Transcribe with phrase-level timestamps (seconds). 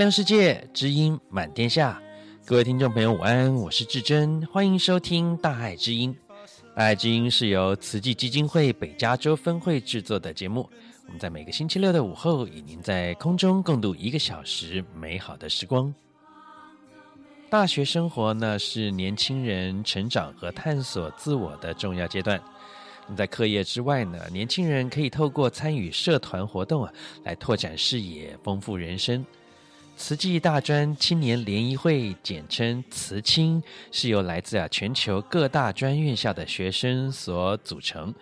[0.00, 2.00] 亮世界，知音满天下。
[2.46, 6.10] 各位听众朋友，午安，我是志珍，欢迎收听《大爱之音》。
[6.74, 10.66] 大爱之音是由慈济基金会北加州分会制作的节目。
[11.04, 15.94] 我们在每个星期六的午后，与您在空中共度一个小时美好的时光。
[17.50, 22.40] 大学生活呢，是年轻人成长和探索自我的重要阶段。
[23.14, 29.22] 在课业之外呢，年轻人可以透过参与社团活动啊，来拓展视野，丰富人生。
[30.00, 33.62] 慈济大专青年联谊会，简称慈青，
[33.92, 38.12] 是由来自啊全球各大专院校的学生所组成。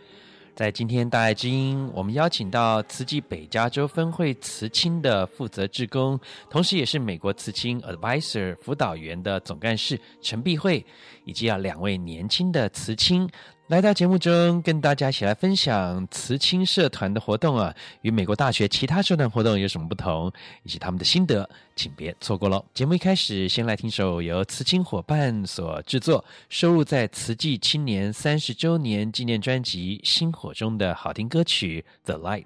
[0.57, 6.19] 在今天大爱之音，我们邀请到慈济北加州分会慈青的负责志工，
[6.51, 10.85] 同时也是美国慈青 Advisor 辅导员的总干事陈碧慧，
[11.25, 13.31] 以及啊两位年轻的慈青。
[13.69, 22.65] 来到节目中，跟大家一起来分享慈青社团的活动啊，与美国大学其他社团活动有什么不同，以及他们的心得，请别错过喽。
[22.73, 32.45] 节目一开始，先来听首由慈青伙伴所制作、收录在慈济青年三十周年纪念专辑《星火》中的好听歌曲《The Light》。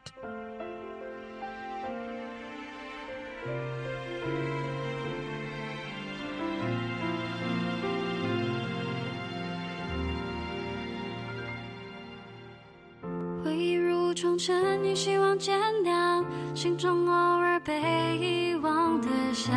[14.22, 16.24] 重沉，你希望见亮，
[16.54, 17.74] 心中偶尔被
[18.20, 19.52] 遗忘的善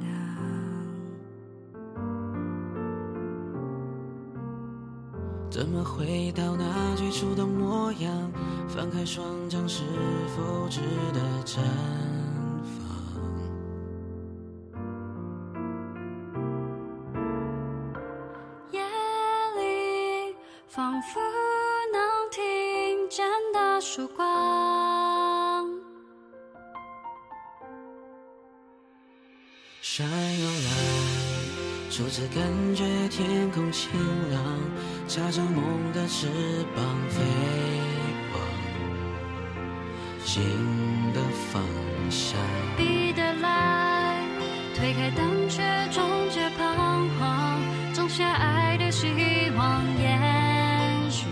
[0.00, 0.12] 良。
[5.48, 8.32] 怎么回到那最初的模样？
[8.66, 9.84] 翻开双掌，是
[10.36, 10.80] 否值
[11.12, 11.60] 得绽
[12.64, 12.82] 放？
[18.72, 18.80] 夜
[19.56, 20.34] 里，
[20.66, 21.33] 仿佛。
[23.94, 25.64] 曙光
[29.80, 30.70] 晒又来，
[31.92, 32.42] 初次感
[32.74, 33.92] 觉天空晴
[34.32, 34.60] 朗，
[35.06, 36.26] 插上梦的翅
[36.74, 37.22] 膀飞
[38.32, 38.40] 往
[40.24, 40.42] 新
[41.12, 41.20] 的
[41.52, 41.62] 方
[42.10, 42.36] 向。
[42.76, 44.18] 逼得来，
[44.74, 45.62] 推开胆怯，
[45.92, 47.62] 终结彷徨，
[47.94, 49.06] 种下爱的希
[49.56, 51.26] 望，延续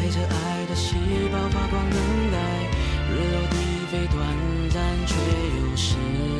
[0.00, 0.96] 带着爱的细
[1.30, 2.38] 胞发光能耐
[3.10, 4.26] 日落地飞短
[4.70, 5.14] 暂却
[5.60, 6.39] 又时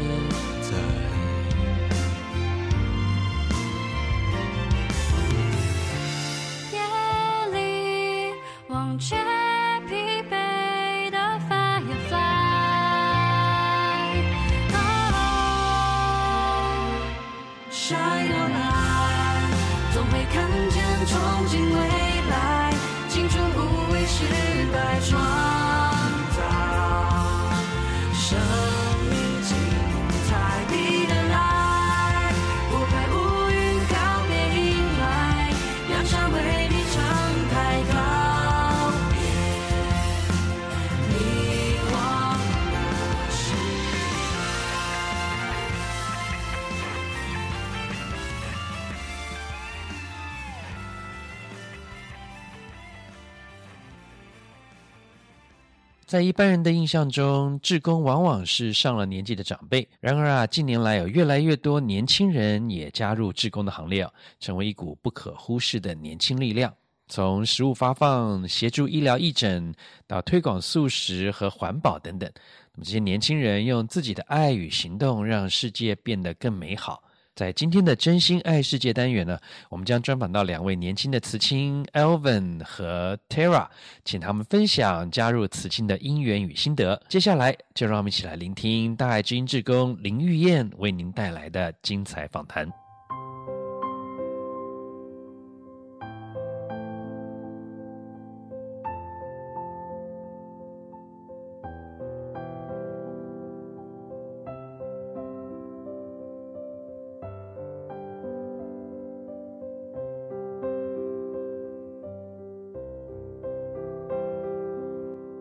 [56.11, 59.89] 在一般人的印象中，志工往往是上了年纪的长辈。
[60.01, 64.05] 然而啊，近年来有越来越多年轻人也加入志工的行列，
[64.41, 66.75] 成为一股不可忽视的年轻力量。
[67.07, 69.73] 从食物发放、协助医疗义诊，
[70.09, 72.29] 到推广素食和环保等等，
[72.75, 77.01] 那么这些年轻人用自己的爱与行动，让世界变得更美好。
[77.41, 79.39] 在今天的真心爱世界单元呢，
[79.71, 83.67] 我们将专访到两位年轻的慈青 Elvin 和 Tara，
[84.05, 87.03] 请他们分享加入慈青的因缘与心得。
[87.09, 92.71] 接下来就让我们一起来聆听大爱之音志工林玉燕为您带来的精彩访谈。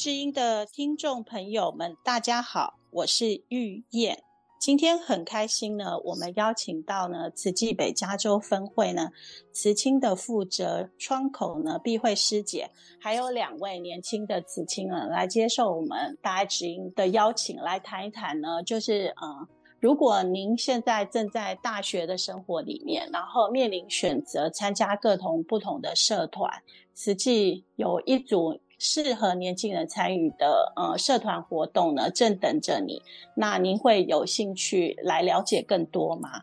[0.00, 4.22] 知音的听众朋友们，大家好，我是玉燕。
[4.60, 9.10] 今天很开心呢，我们邀请到呢慈济北加州分会呢
[9.50, 19.48] 慈青的负责窗口呢碧慧师姐，还有两位年轻的慈青呢来接受我们大爱知音的邀请，来谈一谈呢，就是呃，
[19.80, 26.48] 如果您现在正在大学的生活里面，然后面临选择参加各种不同的社团，
[26.94, 28.60] 慈济有一组。
[28.78, 33.02] 适合年轻人参与的呃社团活动呢，正等着你。
[33.34, 36.42] 那您会有兴趣来了解更多吗？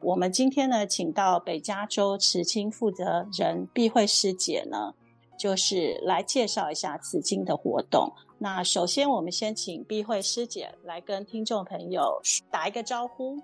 [0.00, 4.92] 我们今天呢，请到北加州慈青负责人毕慧师姐呢，
[5.38, 8.12] 就是来介绍一下慈青的活动。
[8.38, 13.38] 那首先，我们先请毕慧师姐来跟听众朋友打一个招呼。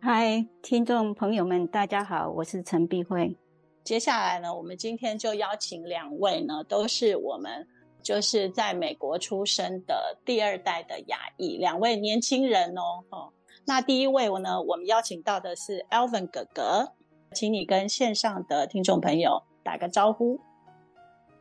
[0.00, 3.36] 嗨，听众朋友们，大家好，我是陈碧慧。
[3.84, 7.66] 接下来呢，我们今天就邀请两位呢，都是我们。
[8.02, 13.04] 就是在美国出生的第二代的亚裔，两位年轻人哦。
[13.10, 13.32] 哦，
[13.64, 16.92] 那第一位呢，我们邀请到的是 Alvin 哥哥，
[17.32, 20.40] 请你跟线上的听众朋友打个招呼。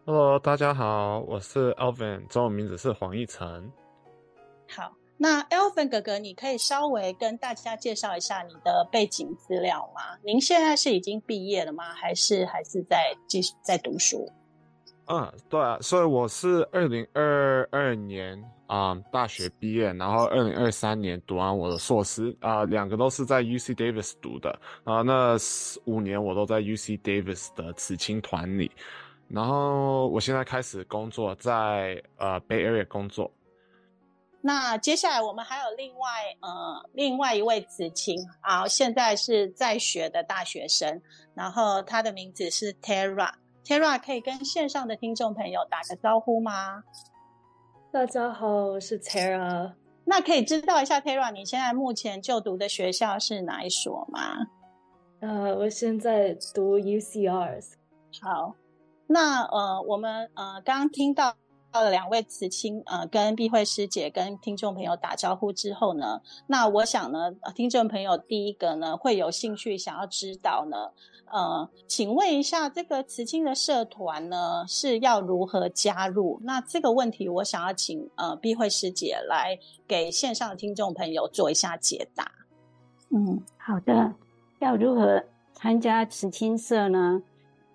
[0.06, 3.72] Hello，大家好，我是 Alvin，中文名字是黄奕成。
[4.70, 10.18] 好，那 Alvin 哥哥，你可以稍微跟大家介绍一下你的背景资料吗？
[10.24, 11.94] 您现在是已经毕业了吗？
[11.94, 14.28] 还是还是在继续在读书？
[15.12, 25.36] 嗯，对啊，所以我是二零二二年啊、大学毕业，然后二零二三年读完我的硕士啊、两个都是在 UC Davis 读的啊，那
[25.84, 28.72] 五年我都在 UC Davis 的慈青团里，
[29.28, 33.30] 然后我现在开始工作在呃 Bay Area 工作。
[34.40, 36.08] 那接下来我们还有另外
[36.40, 41.02] 呃另外一位子青啊，现在是在学的大学生，
[41.36, 43.41] 然后他的名字是 Tara。
[43.64, 46.84] Tara 可以跟线上的听众朋友打个招呼吗？
[47.92, 49.74] 大家好，我是 Tara。
[50.04, 54.48] 那可以知道一下 Tara，你现在目前就读的学校是哪一所吗？
[55.20, 57.64] 呃，我现在读 UCR。
[58.22, 58.56] 好，
[59.06, 61.36] 那呃，我们呃刚刚听到
[61.92, 70.92] 两位慈青呃跟碧慧师姐跟听众朋友打招呼之后呢，那我想呢，听众朋友第一个呢会有兴趣想要知道呢。
[71.32, 76.40] 呃，请问一下，这个慈青的社团呢是要如何加入？
[76.44, 79.58] 那这个问题，我想要请呃碧慧师姐来
[79.88, 82.30] 给线上的听众朋友做一下解答。
[83.10, 84.14] 嗯，好的。
[84.60, 85.24] 要如何
[85.54, 87.24] 参加慈青社呢？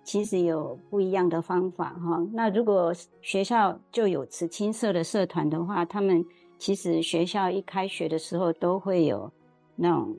[0.03, 2.25] 其实有不一样的方法哈。
[2.31, 6.23] 那如果学校就有慈青社的社团的话，他们
[6.57, 9.29] 其实学校一开学的时候都会有
[9.75, 10.15] 那种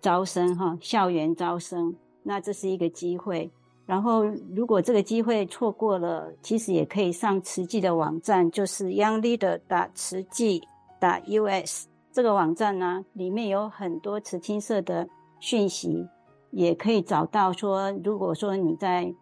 [0.00, 1.94] 招生哈，校园招生。
[2.22, 3.50] 那这是一个机会，
[3.86, 4.24] 然后
[4.54, 10.62] 如果这个机会错过了，其实也可以上慈济的网站，就是 youngleader 打慈济
[10.98, 15.08] 打 US 这个网站呢，里面有很多慈青社的
[15.38, 16.06] 讯息，
[16.50, 19.14] 也可以找到说，如果说你在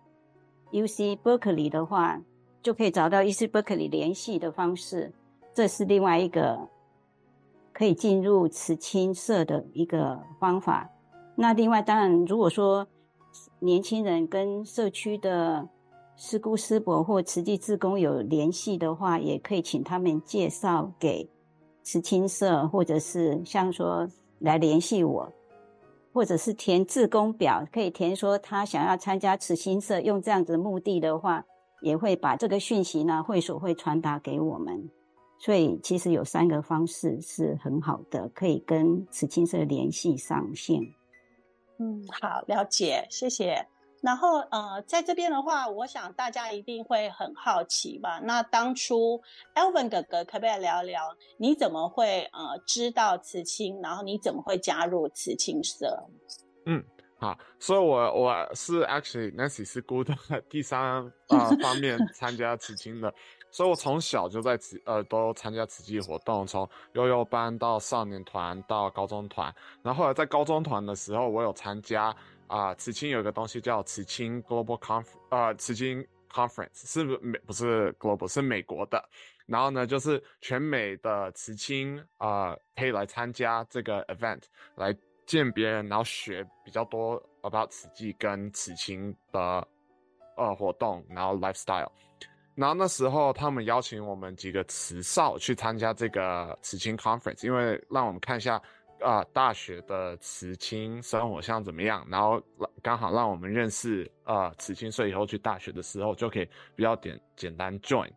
[0.73, 2.21] UC Berkeley 的话，
[2.63, 5.13] 就可以找到 UC Berkeley 联系的方式，
[5.55, 6.69] 这是另外一个
[7.73, 10.91] 可以进入慈青社的一个方法。
[11.41, 12.85] 那另外，当然，如果说
[13.61, 15.69] 年轻人跟社区的
[16.17, 21.31] 师姑师伯或慈济志工有联系的话，也可以请他们介绍给
[21.85, 24.05] 慈青社，或者是像说
[24.41, 25.33] 来联系我，
[26.13, 31.45] 或者是填志工表，可以填说他想要参加慈青社，用这样子目的的话，
[31.83, 34.91] 也会把这个讯息呢，会所会传达给我们。
[35.39, 40.83] 所以其实有三个方式是很好的，可以跟慈青社联系上线。
[41.79, 43.67] 嗯，好，了解，谢谢。
[44.01, 48.21] 然后，呃，在这边的话，我想大家一定会很好奇吧？
[48.23, 49.21] 那当初
[49.57, 51.03] Elvin 哥哥，可不可以聊聊
[51.37, 56.01] 你怎么会呃知道慈青，然后你怎么会加入慈青社？
[56.67, 56.81] 嗯，
[57.19, 60.15] 好，所以我我是 actually Nancy 是孤的
[60.49, 60.81] 第三
[61.29, 63.13] 呃方面参加慈青的，
[63.51, 72.15] 所以我从小就在慈呃都参加慈济活动，从幼幼班到少年团到高中团，然后后来在高中团的时候，我有参加
[72.47, 79.03] 啊、呃、慈青有一个东西叫慈青 Global Conf 呃慈青 Conference 是美不是 Global 是美国的，
[79.47, 84.43] 然后呢就是全美的慈青啊、可以来参加这个 event
[84.77, 84.97] 来。
[85.29, 89.69] 见别人，然后学比较多 about 慈济跟慈青的
[90.39, 91.91] 呃活动，然后 lifestyle，
[92.59, 98.61] 然后那时候他们邀请我们几个慈少去参加这个慈青 conference，因为让我们看一下
[99.01, 102.43] 啊、大学的慈青生活像怎么样，然后
[102.83, 108.11] 刚好让我们认识呃慈青，所以以后去大学的时候就可以比较简简单 join，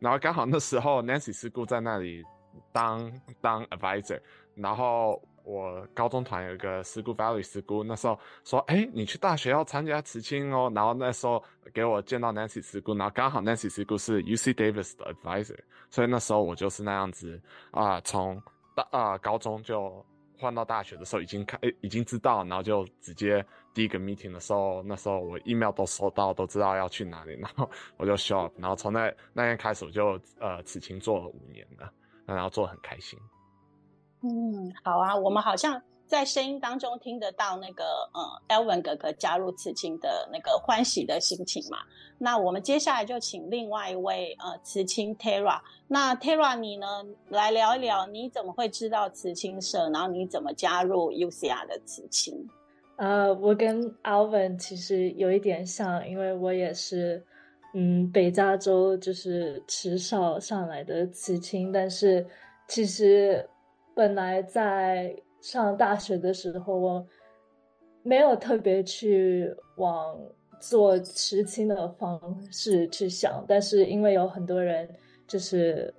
[0.00, 2.24] 然后刚好那时候 Nancy 师姑在那里
[2.72, 4.20] 当当 advisor，
[4.56, 5.22] 然后。
[5.44, 15.58] 我高中团有一个师姑 Valley 师姑，那时候说：“哎、你去大学要参加慈青哦。”然后那时候给我见到 Nancy 师姑，然后刚好 Nancy 师姑是 UC Davis 的 advisor，
[15.90, 18.42] 所以那时候我就是那样子啊，从、
[18.74, 20.04] 大啊、高中就
[20.38, 31.92] 换到大学的时候已经开已经知道，然后就直接第一个 meeting 的时候，那时候我 email 都收到，都知道要去哪里，然后我就 show up，然后从那那天开始我就呃慈青做了五年了，
[32.24, 33.18] 然后做得很开心。
[34.26, 41.76] 嗯，好啊，我们好像在声音当中听得到那个呃，Elvin 哥哥加入慈青的那个欢喜的心情嘛。
[42.16, 46.86] 那我们接下来就请另外一位呃慈青 Tara，那 Tara 你呢
[47.28, 52.48] 来聊一聊，你怎么会知道慈青社，然后你怎么加入 UCR 的慈青？
[52.96, 57.22] 呃，我跟 Alvin 其实有一点像，因为我也是
[57.74, 62.26] 嗯北加州就是迟少上来的慈青，但是
[62.68, 63.46] 其实。
[63.94, 67.06] 本来在上大学的时候，我
[68.02, 70.18] 没有特别去往
[70.58, 72.20] 做慈青的方
[72.50, 74.88] 式去想，但是因为有很多人
[75.26, 75.94] 就是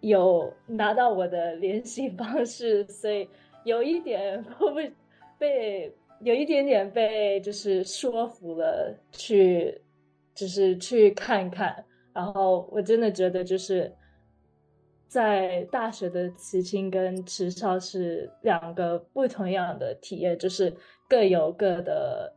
[0.00, 3.28] 有拿到我的联系方式，所以
[3.64, 4.92] 有一点会
[5.38, 9.80] 被有一点点被就是说服了，去
[10.34, 13.90] 就是去看看，然后我真的觉得就是。
[15.08, 20.70] 在大学的慈青跟慈少是两个不同样的体验，就是
[21.08, 22.30] 各有各的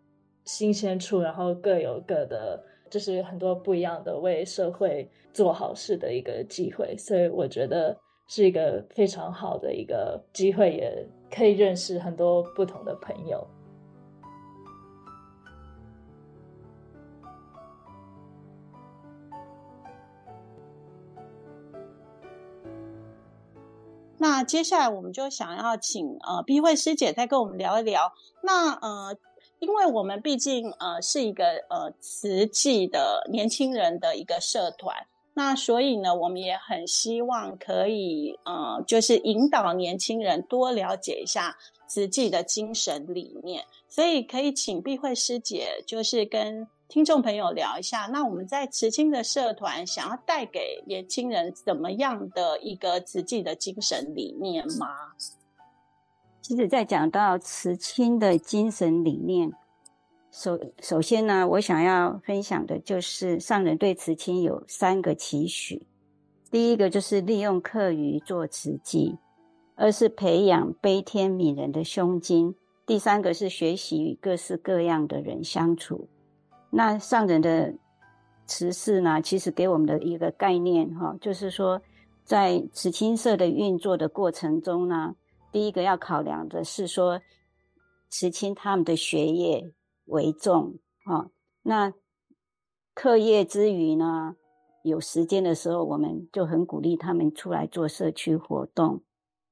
[0.46, 7.96] 新鲜处，然后各有各的，就是很多不一样的为社会做好事的一个机会，所以我觉得
[8.28, 13.46] 是一个非常好的一个机会，也可以认识很多不同的朋友。
[24.22, 28.14] 那接下来我们就想要请呃碧慧师姐再跟我们聊一聊。
[28.44, 29.18] 那呃，
[29.58, 34.96] 因为我们毕竟呃是一个呃慈济的年轻人的一个社团，
[35.34, 46.68] 那所以呢，我们也很希望可以呃就是引导年轻人多了解一下慈济的精神理念，所以可以请碧慧师姐就是跟。
[46.92, 54.90] 听众朋友聊一下，那我们在慈青的社团想要带给年轻人怎么样的一个慈济的精神理念吗？
[56.42, 59.50] 其实，在讲到慈青的精神理念，
[60.32, 65.88] 首首先呢，我想要分享的就是上人对慈青有三个期许。
[66.52, 69.18] 第一个就是利用课余做慈济，
[69.76, 72.54] 二是培养悲天悯人的胸襟，
[72.86, 76.10] 第三个是学习与各式各样的人相处。
[76.72, 77.76] 那上人的
[78.48, 81.82] 慈事呢，其实给我们的一个概念哈，就是说，
[82.24, 85.16] 在慈青社的运作的过程中呢，
[85.52, 87.22] 第一个要考量的是说，
[88.10, 89.74] 慈青他们的学业
[90.06, 91.30] 为重哈。
[91.64, 91.94] 那
[92.94, 94.36] 课业之余呢，
[94.84, 99.02] 有时间的时候，我们就很鼓励他们出来做社区活动。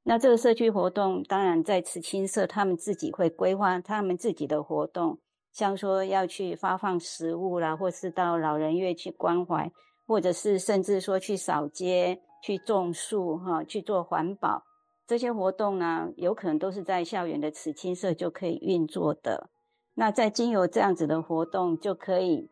[0.04, 5.20] 那这个社区活动，当然在慈青社，他们自己会规划他们自己的活动。
[5.52, 9.72] 像说要去发放食物啦，或是到老人院去关怀，
[10.08, 14.64] 或者是甚至说去扫街、去种树、哈，去做环保
[15.08, 19.50] 这些活动呢，有可能都是在校园的慈青社就可以运作的。
[19.96, 22.48] 那在经由这样子的活动，就可以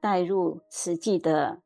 [0.00, 1.60] 带入慈济的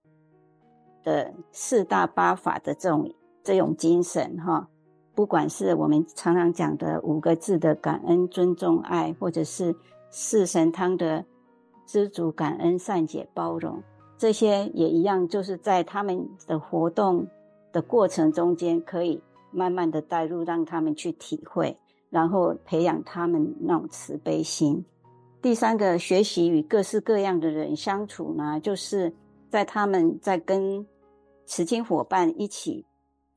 [1.03, 3.13] 的四大八法的这种
[3.43, 4.69] 这种精神，哈。
[5.19, 9.75] 不管是我们常常讲的五个字的感恩、尊重、爱，或者是
[10.11, 11.25] 四神汤的
[11.85, 13.83] 知足、感恩、善解、包容，
[14.17, 17.27] 这些也一样，就是在他们的活动
[17.73, 19.21] 的过程中间，可以
[19.51, 21.77] 慢慢的带入，让他们去体会。
[22.11, 24.85] 然后培养他们那种慈悲心。
[25.43, 29.13] 第三个，学习与各式各样的人相处呢，就是
[29.51, 30.87] 在他们在跟
[31.45, 32.87] 慈亲伙伴一起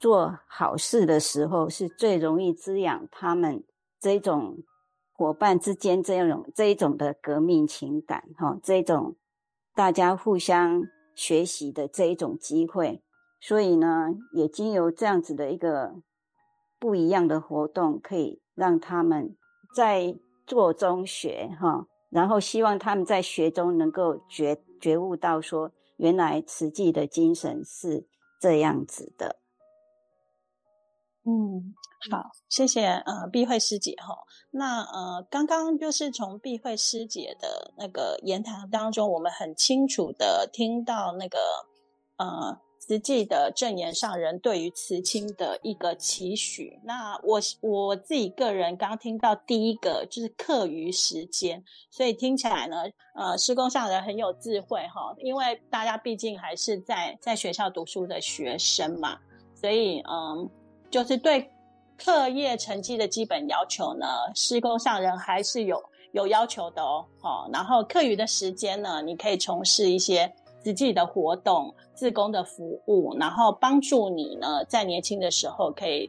[0.01, 3.63] 做好事的时候，是最容易滋养他们
[3.99, 4.57] 这种
[5.13, 9.15] 伙伴之间这种这一种的革命情感，哈，这种
[9.75, 10.81] 大家互相
[11.13, 13.03] 学习的这一种机会。
[13.39, 15.93] 所以呢，也经由这样子的一个
[16.79, 19.35] 不一样的活动，可以让他们
[19.75, 20.17] 在
[20.47, 21.85] 做中学，哈。
[22.09, 28.07] 然后希望他们在学中能够觉觉悟到，说原来慈济的精神是
[28.39, 29.40] 这样子的。
[31.25, 31.73] 嗯，
[32.11, 34.17] 好，谢谢呃碧慧师姐哈。
[34.49, 41.37] 那呃刚刚就是从碧慧师姐的那个言谈当中，我们很清楚的听到那个
[42.17, 42.59] 呃。
[42.83, 52.77] 慈济的证言上人对于慈亲的一个期许，那我我自己个人刚听到第一个就是课余时间，所以听起来呢，
[53.15, 59.15] 呃，施工上人很有智慧哈，因为大家毕竟还是在在学校读书的学生嘛，
[59.53, 60.49] 所以嗯，
[60.91, 61.49] 就是对
[61.97, 64.05] 课业成绩的基本要求呢，
[64.35, 65.81] 施工上人还是有
[66.11, 70.31] 有要求的哦，好，然后课余的时间呢，你可以从事一些。
[70.63, 76.07] 自己的活动、自工的服务，然后帮助你呢，在年轻的时候可以，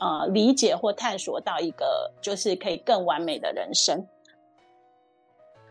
[0.00, 4.04] 呃，理解或探索到一个就是可以更完美的人生。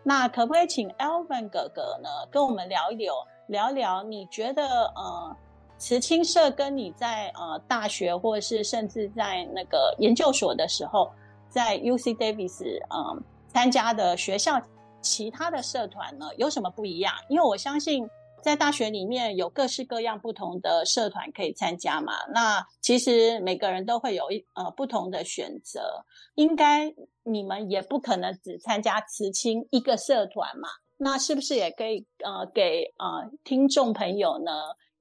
[0.04, 3.14] 那可不可以请 Elvin 哥哥呢，跟我们聊一聊，
[3.48, 4.64] 聊聊你觉得
[4.96, 5.36] 呃，
[5.84, 11.12] 慈青社跟你在呃大学或者是甚至在那个研究所的时候，
[11.50, 14.62] 在 UC Davis 嗯、参加的学校。
[15.02, 17.14] 其他的社团呢，有什么不一样？
[17.28, 18.10] 因为我相信
[18.42, 22.14] 在大学里面有各式各样不同的社团可以参加嘛。
[22.34, 26.06] 那其实每个人都会有一呃不同的选择。
[26.36, 30.70] 应该你们也不可能只参加慈青一个社团嘛。
[30.96, 34.52] 那是不是也可以呃给呃听众朋友呢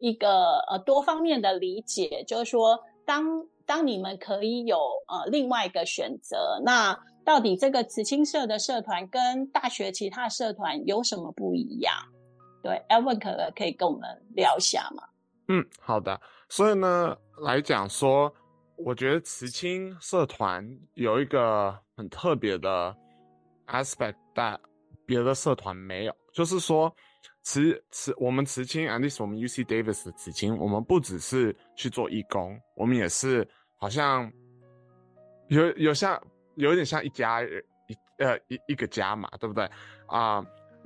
[0.02, 2.22] 一个呃多方面的理解？
[2.26, 3.24] 就是说当
[3.64, 4.76] 当你们可以有
[5.08, 6.98] 呃另外一个选择，那。
[7.24, 11.94] 到底这个慈青社的社团跟大学其他社团有什么不一样？
[12.64, 15.04] 对，Alvin 可可以跟我们聊一下吗？
[15.46, 16.20] 嗯，好的。
[16.48, 18.34] 所以呢，来讲说，
[18.76, 22.92] 我觉得慈青社团有一个很特别的
[23.68, 24.58] aspect，但
[25.06, 26.92] 别的社团没有，就是说
[27.42, 34.31] 慈慈我们慈青，at least 我们 UC Davis 的慈青，我们不只是去做义工，我们也是好像
[35.48, 36.22] 有有像。
[36.57, 39.66] 有点像一家一呃一一个家嘛，对不对
[40.07, 40.44] 啊？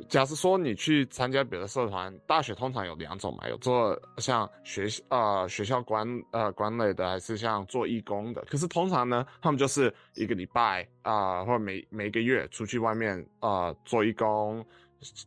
[0.08, 8.44] 假设说你去参加别的社团，大学通常有两种嘛，有做像学呃学校管呃管类的，还是像做义工的。
[8.48, 14.64] 可是通常呢，他们就是一个礼拜啊，或者每每个月出去外面啊，做义工、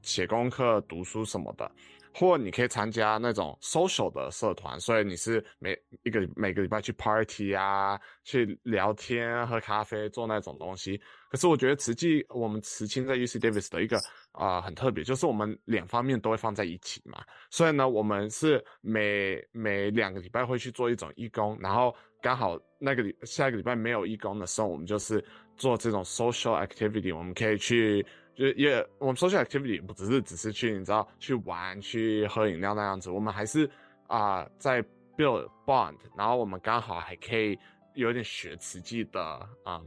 [0.02, 1.70] 写功课、读书什么的。
[2.12, 11.00] 或你可以参加那种 social 的社团，所以你是每一个每个礼拜去 party 啊，去聊天、喝咖啡、做那种东西。
[11.30, 17.24] 可是我觉得慈济我们慈青在 UC Davis 的一个啊、很特别，就是我们两方面都会放在一起嘛。
[17.52, 25.24] 所以呢，我们是每每两个礼拜会去做一种义工，然后刚好那个礼下一个礼拜没有义工的时候，我们就是
[25.56, 28.04] 做这种 social activity，我们可以去。
[28.40, 33.70] 就也，我们 social activity 不只是只是去，你知道，去玩、去喝饮料那样子，我们还是
[34.08, 34.82] 啊、在
[35.18, 37.60] build bond，然后我们刚好还可以
[37.96, 39.22] 有点学慈济的
[39.66, 39.82] 啊、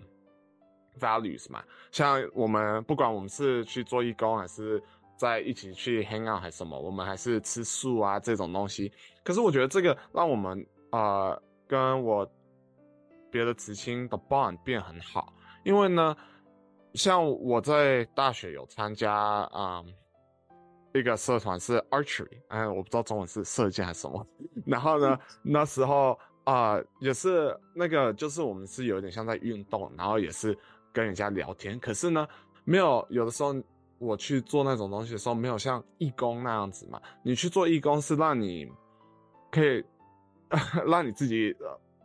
[1.01, 1.65] values 嘛。
[1.93, 4.83] 像我们不管我们是去做义工，还是
[5.17, 8.93] 在一起去 hang out 还是什么，我们还是吃素啊这种东西。
[9.25, 11.35] 可是我觉得这个让我们啊、
[11.67, 12.31] 跟我
[13.31, 15.33] 别的慈青的 bond 变很好，
[15.65, 16.15] 因为呢。
[16.95, 19.95] 像我在大学有参加啊、嗯、
[20.95, 24.27] 一个社团是 archery，哎，我不知道中文是射箭还是什么。
[24.67, 30.57] 然后呢，那时候啊、呃、也是那个，就是我们是有点像在运动，然后也是
[30.93, 31.81] 跟人家聊天。
[31.81, 32.29] 可是呢，
[32.65, 33.55] 没有有的时候
[33.99, 37.01] 我去做那种东西的时候，没有像义工那样子嘛。
[37.23, 38.71] 你去做义工是让你
[39.51, 39.83] 可以
[40.87, 41.57] 让你自己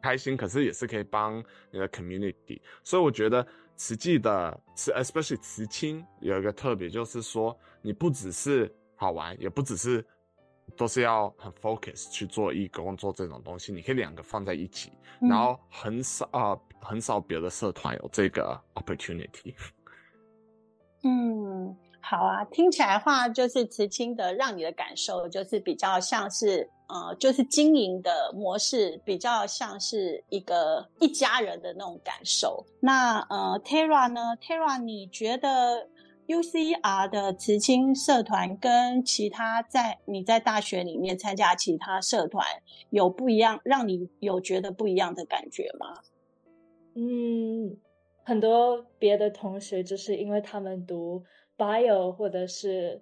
[0.02, 2.62] 开心，可是也是可以帮你的 community。
[2.84, 3.46] 所以我觉得。
[3.78, 10.04] 慈济的慈，especially 慈青有一个特别，就是说你不只是好玩，也不只是
[10.76, 19.56] 都是要很 focus 去做义工做这种东西，你可以两个放在一起，嗯、然后很少啊、呃，很少别的社团有这个 opportunity。
[21.06, 32.66] 嗯，好啊，听起来的话就是慈青的，让你的感受就是比较像是呃，就是经营的模式比较像是一个一家人的那种感受。
[32.80, 35.90] 那呃，Tara 呢？Tara，你觉得
[36.28, 42.46] UCR 的慈青社团跟其他在你在大学里面参加其他社团
[42.90, 45.94] 有不一样，让你有觉得不一样的感觉吗？
[46.96, 47.78] 嗯，
[48.24, 51.24] 很多别的同学就是因为他们读
[51.58, 53.02] bio 或者是。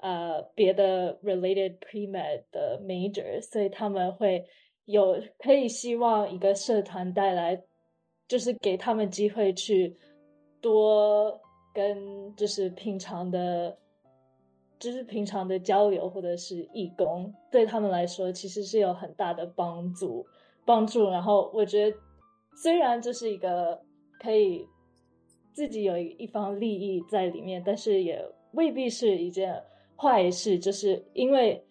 [0.00, 4.44] 呃，别的 related pre-med 的 major，所以他们会
[4.84, 7.58] 有可以希望一个社团带来，
[8.28, 9.96] 就是给他们机会去
[10.60, 11.40] 多
[11.72, 13.74] 跟就是平常的，
[14.78, 20.26] 就是平常的交流或者是义工，对他们来说其实是有很大的帮助
[20.66, 21.08] 帮助。
[21.08, 21.96] 然后我觉得，
[22.62, 23.80] 虽然这是一个
[24.20, 24.68] 可以
[25.54, 29.58] 自己有一方利益在里面，但是也未必是一件。
[29.96, 31.64] 坏事，就是因为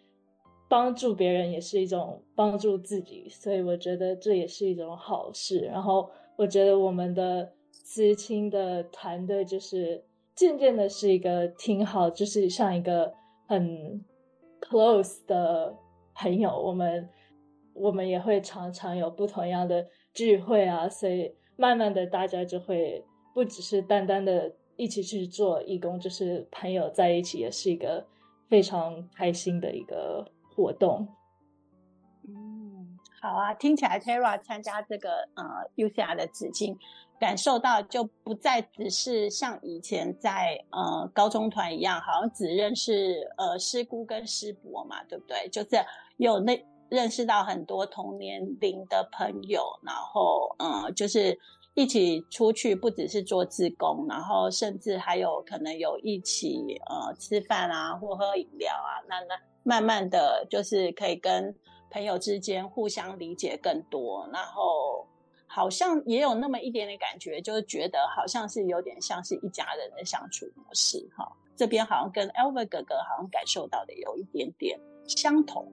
[0.70, 5.60] 帮助别人也是一种帮助自己，所以我觉得这也是一种好事。
[5.60, 10.02] 然后我觉得我们的慈青的团队就是
[10.34, 13.14] 渐渐的是一个挺好，就是像一个
[13.46, 14.02] 很
[14.62, 15.76] close 的
[16.16, 16.58] 朋友。
[16.58, 17.10] 我们
[17.74, 28.06] 我们也会常常有不同样的聚会啊，所以慢慢的大家就会不只是单单的一起去做义工，就是朋友在一起也是一个。
[28.50, 31.08] 非常开心的一个活动。
[32.28, 35.44] 嗯，好啊，听起来 Tara 参加这个呃
[35.76, 36.78] UCR 的紫金，
[37.20, 45.50] 感受到就不再只是像以前在呃高中团一样，好像只认识呃师姑跟师伯嘛，对不对？
[45.50, 45.70] 就是
[46.18, 51.40] 有那认识到很多同年龄的朋友，然后嗯、就是。
[51.76, 59.02] 一起出去，不只是做志工，然后甚至还有可能有一起呃吃饭啊，或喝饮料啊。
[59.08, 61.56] 那那慢慢的就是可以跟
[61.90, 65.08] 朋友之间互相理解更多，然后
[65.48, 71.32] 好像也有那么一点点感觉，就是觉得好像是有点像是一家人的相处模式哈。
[71.56, 75.72] 这边好像跟 Albert 哥哥好像感受到的有一点点相同。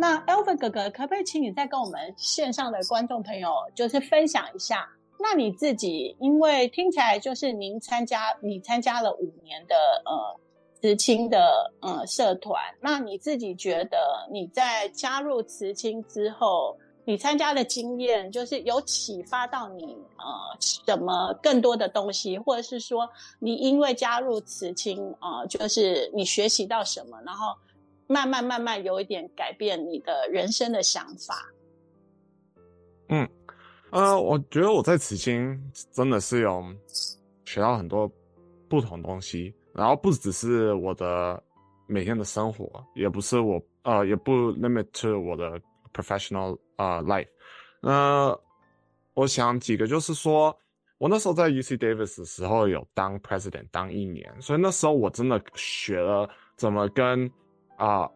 [0.00, 4.88] 那 Elvin 哥哥，可不可以请你再跟我们线上的观众朋友，就是分享一下？
[5.18, 9.74] 那你自己，因为听起来就是您参加，你参加了五年的
[10.06, 10.40] 呃
[10.80, 19.84] 慈青的呃社团，那你自己觉得你在加入慈青之后，你参加的经验，就是有启发到你
[20.16, 20.24] 呃
[20.60, 23.06] 什么更多的东西，或者是说
[23.38, 27.54] 你因为加入慈青呃，就是你学习到什么，然后。
[28.10, 31.48] 慢慢慢慢有一点改变你的人生的想法。
[33.08, 33.28] 嗯，
[33.90, 35.56] 呃，我觉得我在慈青
[35.92, 36.60] 真的是有
[37.44, 38.10] 学到很多
[38.68, 41.40] 不同东西，然后不只是我的
[41.86, 45.60] 每天的生活，也不是我呃，也不 limit to 我的
[45.94, 47.28] professional 啊、life。
[47.80, 48.36] 那
[49.14, 50.52] 我想几个就是说，
[50.98, 57.30] 我那时候在 UC Davis 的时候有当 president 当一年，所以那时候我真的学了怎么跟。
[57.80, 58.06] 啊、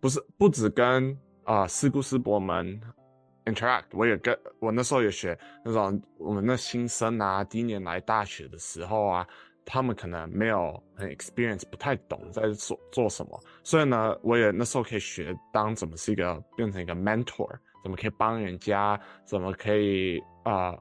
[0.00, 2.80] 不是，不只跟啊师姑师伯们
[3.44, 9.24] interact，我也跟我那时候也学那种我们那新生啊，第一年来大学的时候啊，
[9.64, 17.48] 他们可能没有很 experience，不太懂在做做什么，所以呢，我也那时候可以学当怎么是一个变成一个 mentor，
[17.84, 20.76] 怎么可以帮人家，怎么可以啊、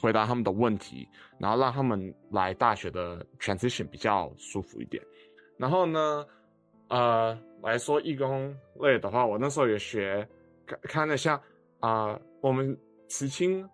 [0.00, 5.00] 回答他们的问题，然后让他们来大学的 transition 比较舒服一点，
[5.56, 6.26] 然后呢，
[6.90, 7.38] 呃。
[7.62, 10.26] 来说义工类的话，我那时候也学，
[10.66, 11.38] 看看了像
[11.80, 12.74] 啊、我们
[13.06, 13.68] 慈青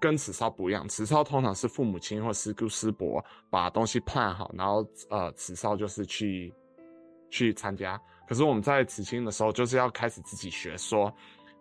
[0.00, 6.50] 跟慈少不一样，慈少通常是父母亲或师姑师伯把东西判好，然后呃慈少就是去
[7.28, 8.00] 去参加。
[8.26, 11.12] 可是我们在慈青的时候，就是要开始自己学说，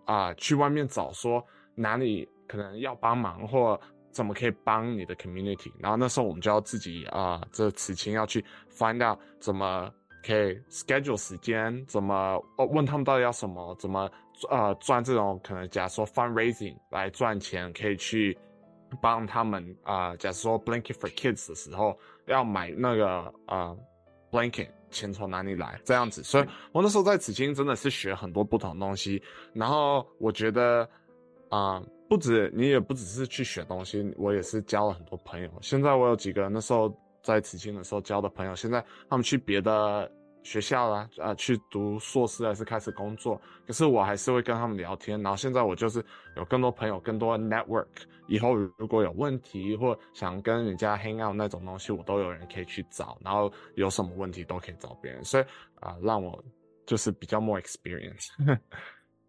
[0.06, 3.78] 啊去外面找说哪里可能要帮忙或
[4.10, 5.70] 怎么可以帮你的 community。
[5.80, 8.42] 然后那时候我们就要自己啊、这慈青要去
[8.74, 9.92] find out 怎么。
[10.26, 12.66] 可以 schedule 时间，怎么哦？
[12.66, 13.76] 问他们到底要什么？
[13.76, 14.10] 怎么
[14.50, 15.70] 呃赚这种可能？
[15.70, 18.36] 假如说 fundraising 来赚钱，可以去
[19.00, 23.08] 帮他们啊、假如说 blanket for kids 的时候，要买那个
[23.46, 23.78] 啊、呃、
[24.32, 25.80] blanket，钱从哪里来？
[25.84, 29.22] 这样子，所以我那时候在紫金真的是学很多不同东西。
[29.54, 30.90] 然后我觉得
[31.50, 35.50] 啊、不止你也不只是去学东西，我也是交了很多朋友。
[35.62, 40.12] 现在我有几个那时候在紫金的时候交的朋友，现在他们去别的。
[40.46, 45.20] 学校啦，啊，去读硕士还是开始工作，可是我还是会跟他们聊天。
[45.24, 46.06] 然后现在我就是
[46.38, 47.88] 有更多朋友，更多 network。
[48.28, 53.18] 以后如果有问题或想跟人家 hang out 那种东西，我都有人可以去找。
[53.22, 55.44] 然后有什么问题都可以找别人，所以
[55.80, 56.44] 啊，让我
[56.86, 58.28] 就是比较 more experience。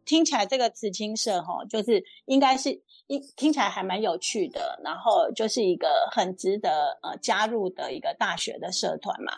[0.04, 2.70] 听起来这个慈青社哈，就是应该是
[3.06, 9.32] 一听起来还蛮有趣的，然后就是一个很值得呃加入的一个大学的社团嘛。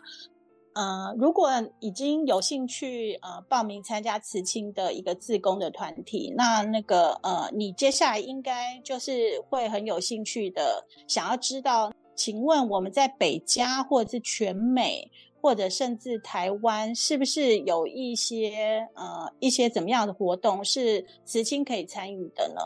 [0.78, 15.10] 呃，如果已经有兴趣呃报名参加慈青的一个志工的团体，那那个呃，你接下来应该就是会很有兴趣的，想要知道，请问我们在北加或者是全美，
[15.40, 22.60] 或者甚至台湾，是不是有一些呃一些怎么样的活动是慈青可以参与的呢？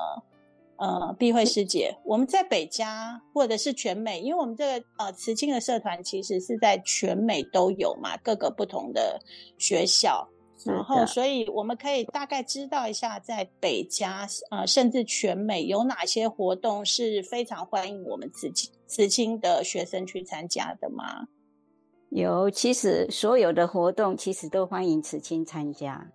[0.82, 9.20] 呃，碧慧师姐，我们在北加或者是全美，因为我们这个呃慈青的社团其实是在全美都有嘛，各个不同的
[9.58, 10.28] 学校，
[10.66, 21.28] 然后所以我们可以大概知道一下，在北加呃甚至全美有哪些活动是非常欢迎我们慈青慈青的学生去参加的吗？
[22.08, 26.10] 有，其实所有的活动其实都欢迎慈青参加。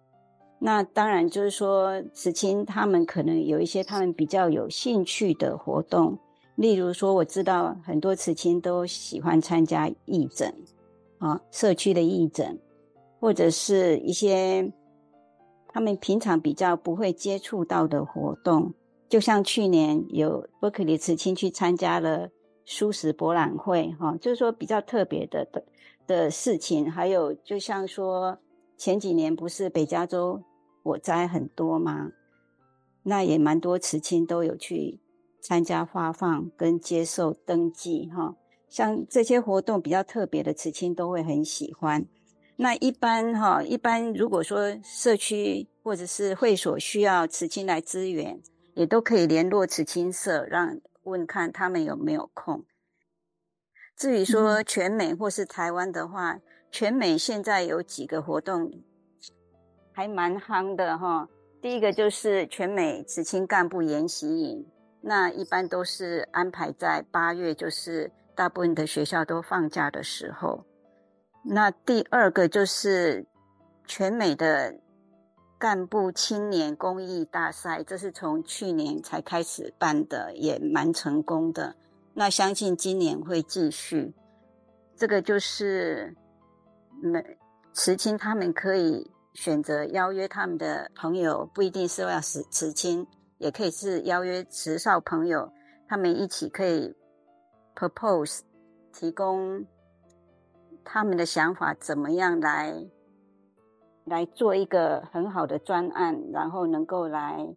[0.60, 6.18] 那当然就是说，慈青他们可能有一些他们比较有兴趣的活动，
[6.56, 10.52] 例如说，我知道很多慈青都喜欢参加义诊，
[11.20, 12.58] 啊，社区的义诊，
[13.20, 14.74] 或者是一些
[15.68, 18.74] 他们平常比较不会接触到的活动，
[19.08, 22.28] 就像去年有伯克利慈青去参加了
[22.66, 25.64] 蔬食博览会，哈，就是说比较特别的的
[26.08, 28.36] 的事情，还有就像说。
[28.78, 30.44] 前几年不是北加州
[30.84, 32.12] 火灾很多吗？
[33.04, 35.00] 那也蛮多慈青都有去
[35.42, 38.36] 参加发放跟接受登记哈。
[38.70, 42.06] 像这些活动比较特别的慈青都会很喜欢。
[42.58, 48.42] 那一般哈，一般如果说社区或者是会所需要慈青来支援，
[48.74, 52.66] 也都可以联络慈青社，让问看他们有没有空。
[53.96, 58.72] 至于说全美或是台湾的话，全美现在有几个活动
[59.92, 61.28] 还蛮夯的哈。
[61.60, 64.64] 第一个就是全美慈青干部研习营，
[65.02, 70.64] 那一般都是安排在八月，就是大部分的学校都放假的时候。
[71.44, 73.26] 那第二个就是
[73.88, 74.76] 全美的
[75.58, 81.76] 干部青年公益大赛，这是从去年才开始办的，也蛮成功的。
[82.14, 84.14] 那相信今年会继续。
[84.96, 86.16] 这个就是。
[87.02, 87.38] 每
[87.74, 93.06] 慈青他们可以选择邀约他们的朋友，不一定是要慈慈青，
[93.38, 95.52] 也可以是邀约慈少朋友，
[95.88, 96.96] 他们一起可以
[97.76, 98.42] propose
[98.92, 99.66] 提供
[100.84, 102.74] 他们的想法，怎么样来
[104.06, 107.56] 来做一个很好的专案，然后能够来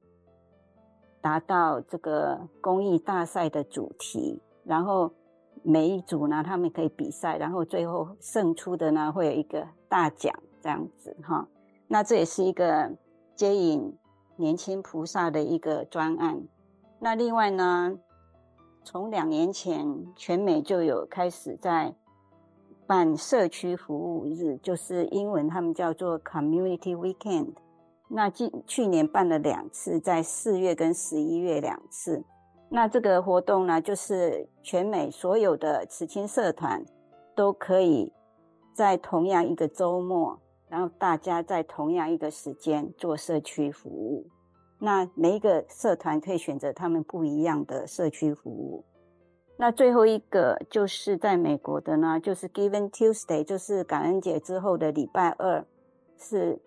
[1.23, 5.13] 达到这个公益大赛的主题，然后。
[5.63, 11.47] 每一组呢，他们可以比赛，然后最后胜出的呢，会有一个大奖，这样子哈。
[11.87, 12.91] 那这也是一个
[13.35, 13.97] 接引
[14.37, 16.43] 年轻菩萨的一个专案。
[16.99, 17.99] 那另外呢，
[18.85, 21.95] 从两年前全美就有开始在
[22.87, 27.53] 办社区服务日，就是英文他们叫做 Community Weekend。
[28.09, 32.25] 那今去年办了两次，在四月跟十一月两次。
[32.73, 36.85] 那这个活动呢，就是全美所有的慈青社团
[37.35, 38.13] 都可以
[38.73, 44.25] 在同样一个周末，然后大家在同样一个时间做社区服务。
[44.79, 48.85] 那每一个社团可以选择他们不一样的社区服务。
[49.57, 55.67] 那最后一个就是在美国的呢，就是 Giving Tuesday，就是感恩节之后的礼拜二，
[56.17, 56.63] 是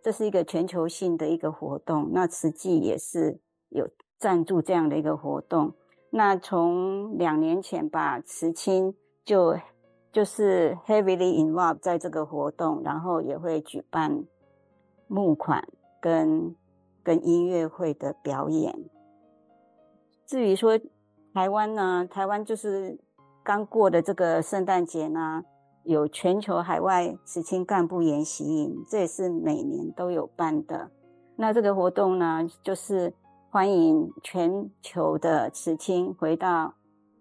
[0.00, 2.10] 这是一个全球性的一个活动。
[2.12, 3.40] 那慈济也是
[3.70, 3.88] 有。
[4.18, 5.72] 赞助这样的一个活动，
[6.10, 8.92] 那从两年前吧，慈青
[9.24, 9.56] 就
[10.10, 14.24] 就是 heavily involved 在这个活动，然后也会举办
[15.06, 15.68] 募款
[16.00, 16.56] 跟
[17.04, 18.76] 跟音乐会的表演。
[20.26, 20.76] 至于说
[21.32, 22.98] 台湾呢，台湾就是
[23.44, 25.44] 刚过的这个圣诞节呢，
[25.84, 30.90] 有全球海外慈青干部研习营，这也是每年都有办的。
[31.36, 33.14] 那这个活动呢，就是。
[33.50, 36.74] 欢迎全球的慈青回到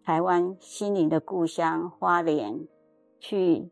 [0.03, 2.67] 台湾心灵的故乡花莲
[3.17, 3.71] 去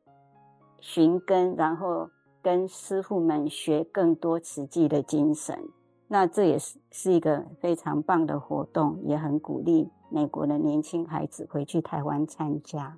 [0.79, 2.09] 寻根，然后
[2.41, 5.67] 跟师傅们学更多慈济的精神。
[6.07, 12.97] 那这也是是一个非常棒的活动，也很鼓励美国的年轻孩子回去台湾参加。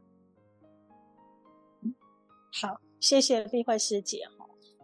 [2.62, 4.20] 好，谢谢碧慧师姐。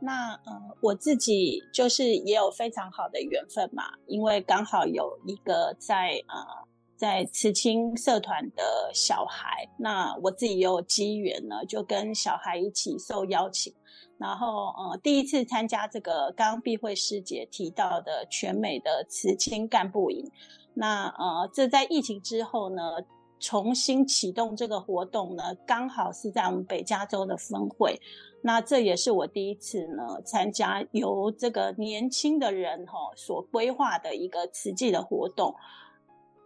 [0.05, 13.73] 那呃，我自己就是也有非常好的缘分嘛，因为刚好有一个在呃在慈青社团的小孩，那我自己也有机缘呢，就跟小孩一起受邀请，
[14.17, 20.29] 然后呃第一次参加这个刚刚碧慧师姐提到的全美的慈青干部营。
[20.73, 22.81] 那呃这在疫情之后呢，
[23.43, 27.99] 重新启动这个活动呢，刚好是在我们北加州的分会。
[28.41, 35.53] 那这也是我第一次呢参加由这个年轻的人哈所规划的一个慈济的活动。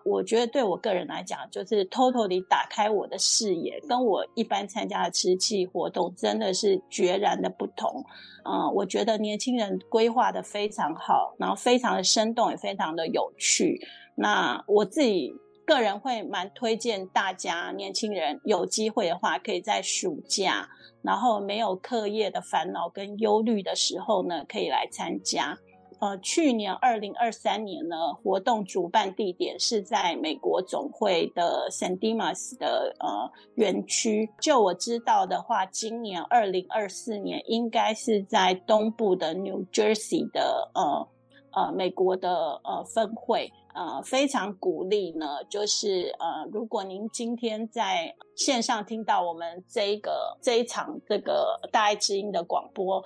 [0.03, 8.03] 我觉得对我个人来讲，就是 totally 打开我的视野，跟我一般参加的慈济活动真的是决然的不同。
[8.43, 13.79] 嗯，我觉得年轻人规划的非常好，然后非常的生动，也非常的有趣。
[14.15, 15.36] 那我自己。
[15.67, 20.65] 个人会蛮推荐大家，年轻人有机会的话，可以在暑假，
[21.01, 25.58] 然后没有课业的烦恼跟忧虑的时候呢，可以来参加。
[25.99, 34.30] 呃，去年二零二三年呢，活动主办地点是在美国总会的 San Dimas 的呃园区。
[34.39, 41.08] 就我知道的话，今年二零二四年应该是在东部的 New Jersey 的呃
[41.57, 42.29] 呃美国的
[42.63, 43.51] 呃分会。
[43.79, 53.03] 呃，非常鼓励呢，就是呃，如果您今天在线上听到我们这个这一场这个大爱之音的广播，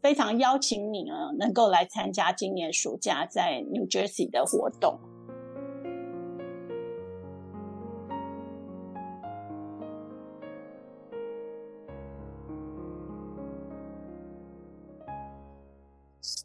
[0.00, 4.98] 非常邀请你呢，能够来参加今年暑假在 New Jersey 的活动。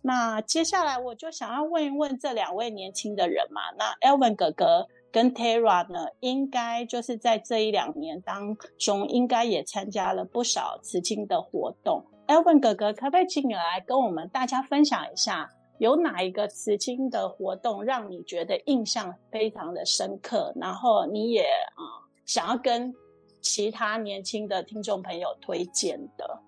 [0.02, 12.04] 那接下来我就想要问一问这两位年轻的人嘛，那 Elvin 哥哥跟 Tara 呢，应该就是在这一两年当中，应该也参加了不少慈青的活动。
[12.28, 21.82] Elvin 哥哥，可不可以请你来跟我们大家分享一下，有哪一个慈青的活动让你觉得印象非常的深刻，然后你也啊、
[22.26, 22.94] 想要跟
[23.42, 26.42] 其他年轻的听众朋友推荐的？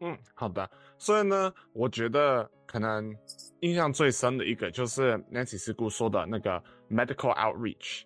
[0.00, 0.68] 嗯，好的。
[0.96, 3.12] 所以呢，我觉得可能
[3.60, 8.02] 印象最深的一个就是 Nancy 师姑说的那个 medical outreach。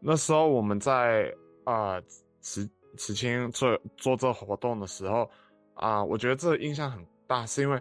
[0.00, 1.32] 那时候我们在
[1.64, 2.00] 啊
[2.40, 5.30] 慈慈青做做这活动的时候
[5.74, 7.78] 啊、我觉得这印象很大，是因为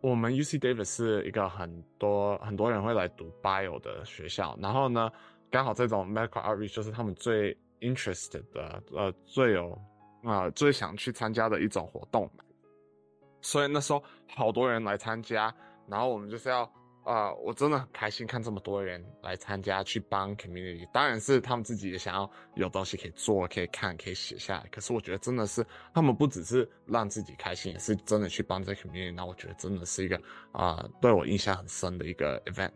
[0.00, 5.10] 我们 UC Davis 是一个很多很多人会来读 bio 的学校，然后呢，
[5.50, 9.76] 刚好这种 medical outreach 就是他们最 interested 的，呃，最有
[10.22, 12.30] 啊、最想去参加的一种活动。
[13.42, 14.02] 所以那时候
[14.34, 15.54] 好多人来参加，
[15.86, 16.70] 然后我们就是要
[17.04, 20.88] 啊、我真的很开心看这么多人来参加，去帮 community。
[20.92, 24.68] 当然是他们自己也想要有东西可以做，可以看，可以写下来。
[24.70, 29.12] 可是我觉得真的是他们不只是让自己开心，也是真的去帮这个 community。
[29.12, 30.16] 那我觉得真的是一个
[30.52, 32.70] 啊、对我印象很深的一个 event。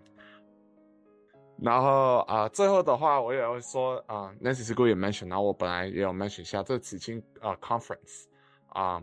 [1.63, 8.25] 然后啊、最后的话我也会说啊、，Nancy 师姑也 mention，然后我本来也有 mention 一下这慈青啊 conference
[8.71, 9.01] 啊。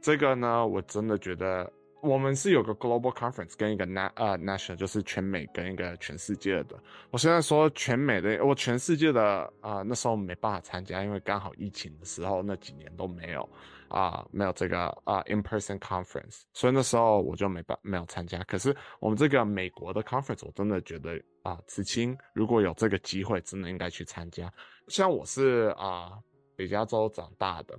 [0.00, 6.78] 这个呢，我真的觉得我们是有个 global conference 跟一个 na 呃 national，就是全美跟一个全世界的。
[7.10, 13.46] 我现在说全美的，我全世界的啊、那时候没办法参加，因为刚好疫情的时候那几年都没有
[13.88, 18.38] 啊、没有这个啊、in person conference，所以那时候我就没办没有参加。
[18.44, 24.52] 可是我们这个美国的 conference，我真的觉得啊、呃，慈青如果有这个机会，真的应该去参加。
[24.86, 26.12] 像我是啊、
[26.54, 27.76] 北加州长大的，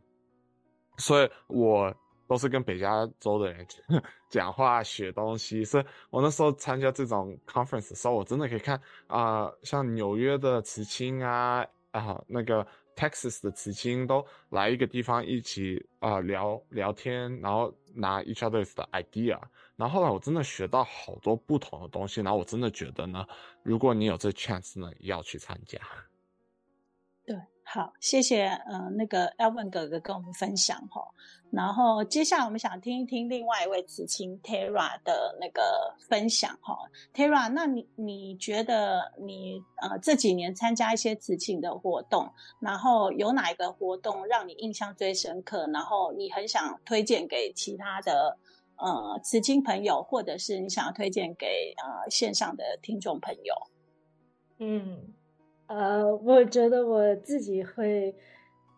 [0.98, 1.96] 所以我。
[2.30, 3.66] 都是跟北加州的人
[4.30, 12.66] 讲话、学东西，所以我那时候参加这种 conference 的时候，我真的可以看啊、像纽约的慈青啊，啊，那个
[12.96, 19.40] Texas 的慈青都来一个地方一起啊、聊聊天，然后拿 each other's 的 idea，
[19.76, 23.26] 然后后来我真的学到好多不同的东西，然后我真的觉得呢，
[23.64, 25.80] 如果你有这 chance 呢，要去参加。
[27.26, 31.08] 对，好，谢谢，嗯、呃，那个 Elvin 哥哥跟我们分享哈。
[31.52, 36.78] 然后接下来我们想听一听另外一位慈青 Tara 的那个分享哈
[37.12, 45.68] ，Tara，那你你觉得你呃这几年参加一些慈青的活动，然后有哪一个活动让你印象最深刻？
[45.74, 48.38] 然后你很想推荐给其他的
[48.76, 53.56] 呃慈青朋友，或者是你想要推荐给呃线上的听众朋友？
[54.60, 55.14] 嗯，
[55.66, 58.16] 呃，我觉得我自己会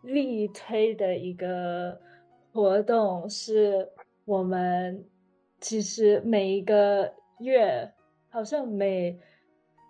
[0.02, 2.00] 力推的一个。
[2.52, 3.88] 活动是
[4.24, 5.04] 我们
[5.60, 7.90] 其实每一个月，
[8.28, 9.18] 好像每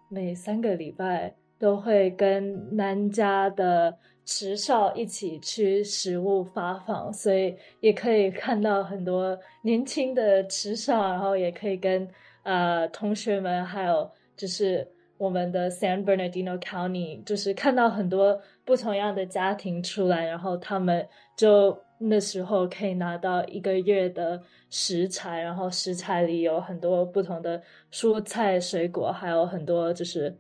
[0.08, 12.08] 每三个礼拜都会跟南加的池少一起去食物发放，所以也可以看到很多年轻的池少，然后也可以跟
[12.44, 14.86] 呃同学们，还有就是
[15.22, 21.06] 我们的 San Bernardino County，就是看到很多不同样的家庭出来，然后他们
[21.36, 27.62] 就那时候可以拿到一个月的食材，然后食材里有很多不同的
[27.92, 30.36] 蔬菜、水果，还有很多就是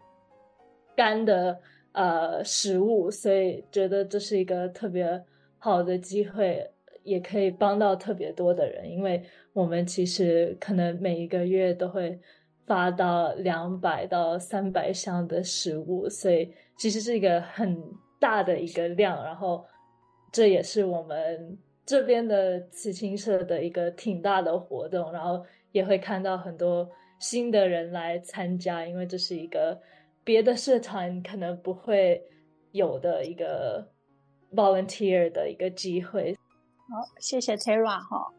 [0.96, 1.56] 干的。
[1.94, 5.22] 呃，食物，所以觉得这是一个特别
[5.58, 6.66] 好的机会，
[7.02, 9.22] 也可以帮到特别多的人，因为
[9.52, 12.18] 我们其实可能每一个月都会
[12.66, 17.82] 发到两百到三百箱的食物，所以其实是一个很
[18.18, 19.64] 大的一个量，然后
[20.30, 26.88] 这也是我们这边的慈青社的一个挺大的活动，然后也会看到很多
[27.18, 29.80] 新的人来参加，因为这是一个。
[30.24, 32.22] 别的社团可能不会
[32.70, 33.84] 有的一个
[34.54, 36.32] volunteer 的一个机会。
[36.88, 38.32] 好，谢谢 Tara 哈。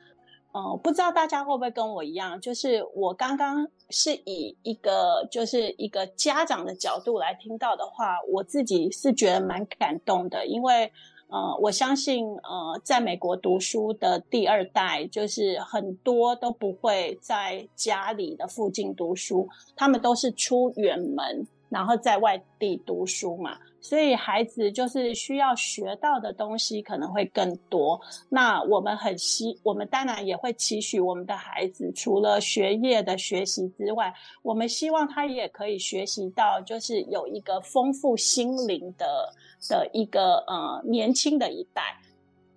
[0.56, 10.91] 嗯，不知道大家会不会跟我一样，就是我刚刚是以一个就是一个家长的角度来听到的话，我自己是觉得蛮感动的，因为
[11.30, 21.47] 呃，我相信呃，在美国读书的第二代，就是很多都不会在家里的附近读书，他们都是出远门。
[21.74, 27.99] 然后在外地读书嘛，所以孩子就是需要学到的东西可能会更多。
[28.30, 34.13] 那我们很希，我们当然也会期许我们的孩子，除了学业的学习之外，
[34.43, 39.34] 我们希望他也可以学习到，就是有一个丰富心灵的
[39.67, 41.97] 的一个呃年轻的一代。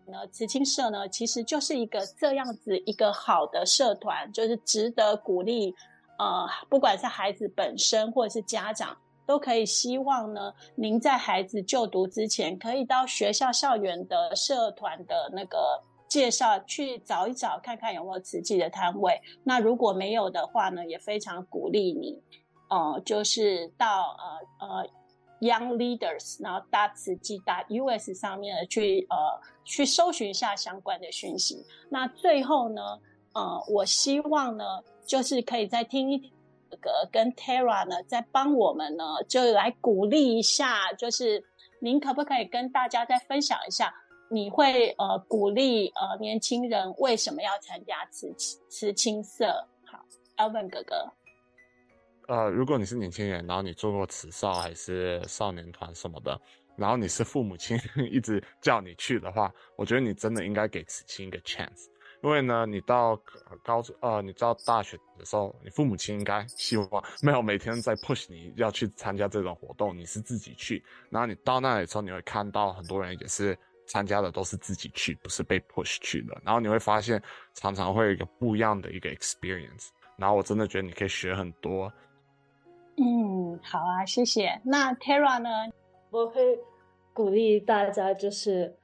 [0.09, 5.75] 那慈青社呢，其实就是一个这样子一个好的社团，就是值得鼓励。
[6.19, 8.97] 呃，不管是孩子本身或者是家长。
[9.27, 19.21] 都可以希望呢，您在孩子就读之前，可以到学校校园的社团的那个介绍去找一找，看看有没有慈济的摊位。
[19.43, 22.23] 那如果没有的话呢，也非常鼓励你，
[22.71, 24.17] 呃，就是到
[24.61, 24.89] 呃呃
[25.41, 29.17] Young Leaders，然后大慈济大 US 上面的去呃
[29.65, 31.67] 去搜寻一下相关的讯息。
[31.91, 32.81] 那最后呢，
[33.35, 34.65] 呃，我希望呢，
[35.05, 36.31] 就是可以再听一听
[36.71, 36.91] 哥哥。
[37.13, 41.43] 跟 Tara 呢，在帮我们呢，就来鼓励一下，就是
[41.81, 43.95] 您可不可以跟大家再分享一下，
[44.31, 48.33] 你会呃鼓励呃年轻人为什么要参加慈
[48.69, 49.47] 慈青社？
[49.85, 50.05] 好
[50.37, 51.13] ，Alvin 哥哥，
[52.29, 56.41] 呃，如果你是年轻人，然后你做过慈少还是少年团什么的，
[56.77, 57.79] 然后你是父母亲
[58.11, 61.87] 一直叫你去的话，我觉得你真的应该给慈青一个 chance。
[62.23, 63.21] 因为呢，你到
[63.63, 70.83] 高中呃，你到大学的时候，你父母亲应该希望没有每天在 push 你要去参加这种活动，你是自己去。
[71.11, 73.57] 然后你到那里的时候，你会看到很多人也是
[73.87, 76.37] 参加的都是自己去，不是被 push 去的。
[76.43, 77.23] 然后你会发现，
[77.55, 79.89] 常常会有一个不一样的一个 experience。
[80.17, 81.93] 然后我真的觉得你可以学很多。
[82.97, 84.61] 嗯，好啊，谢谢。
[84.65, 85.51] 那 Tara 呢？
[86.11, 86.59] 我会
[87.13, 88.75] 鼓励大家就是。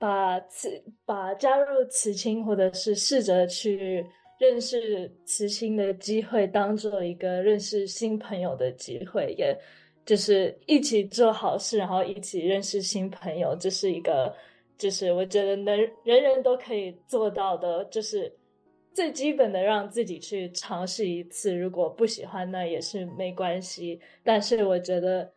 [0.00, 4.02] 把慈把加入慈青，或者是试着去
[4.38, 9.54] 认识慈青的机会，当做一个认识新朋友的机会，也
[10.06, 14.34] 就是一起做好事，然后一起认识新朋友，这是一个，
[14.78, 18.34] 就是我觉得能人人都可以做到的，就是
[18.94, 21.54] 最基本的，让自己去尝试一次。
[21.54, 24.00] 如果不喜欢，那也是没关系。
[24.24, 25.30] 但是我觉得，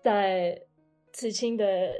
[0.00, 0.56] 在
[1.12, 1.90] 慈青的。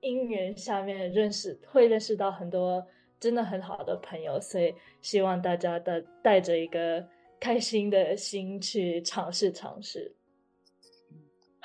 [0.00, 2.86] 姻缘下面认识会认识到很多
[3.20, 7.04] 真的很好的朋友，所以希望大家的带着一个
[7.40, 10.14] 开心的心去尝试尝试。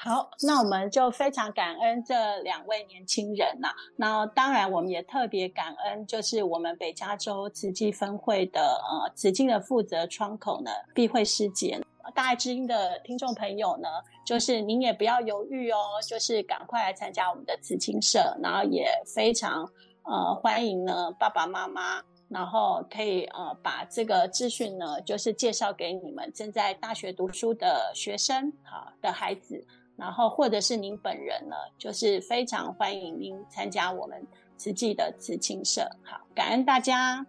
[0.06, 11.80] 好，那我们就非常感恩这两位年轻人呐、那当然，我们也特别感恩，就是我们北加州慈济分会的呃慈济的负责窗口呢，碧慧师姐。
[12.14, 13.88] 大爱知音的听众朋友呢，
[14.26, 19.66] 就是您也不要犹豫哦，就是赶快来参加我们的慈青社，然后也非常
[20.04, 34.26] 呃欢迎呢爸爸妈妈，然后可以呃把这个资讯呢，就是介绍给你们正在大学读书的学生好的孩子，然后或者是您本人呢，就是非常欢迎您参加我们
[34.58, 35.90] 慈济的慈青社。
[36.04, 37.26] 好，感恩大家。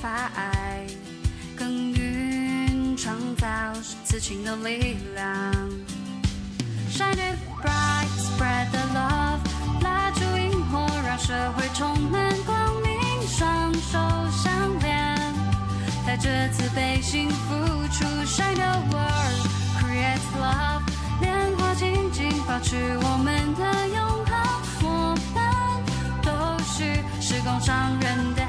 [0.00, 0.86] 发爱，
[1.56, 3.46] 耕耘创造
[4.04, 5.24] 此情的力量。
[6.90, 9.40] Shine it bright, spread the love，
[9.82, 12.96] 蜡烛萤火让社会充满光明。
[13.28, 13.98] 双手
[14.30, 15.18] 相连，
[16.06, 17.54] 带着慈悲心付
[17.88, 19.46] 出，Shine the world,
[19.78, 20.82] create love，
[21.20, 24.34] 莲花静静保持我们的永恒。
[24.82, 25.38] 我们
[26.22, 26.28] 都
[26.64, 28.42] 是时空上人的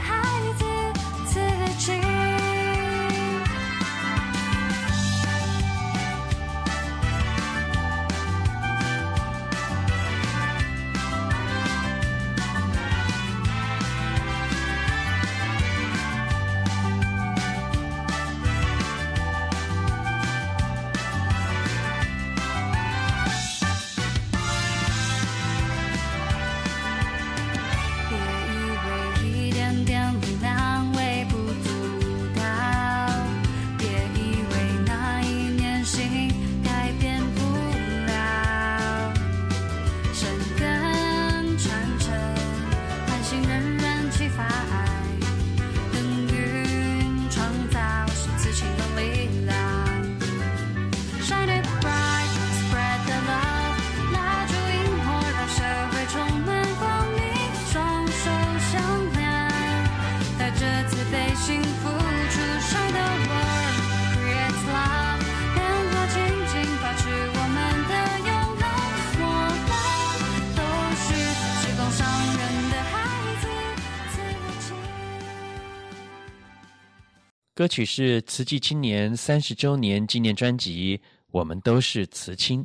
[77.58, 80.95] 歌曲是慈济青年三十周年纪念专辑
[81.32, 82.64] 《我们都是慈亲》。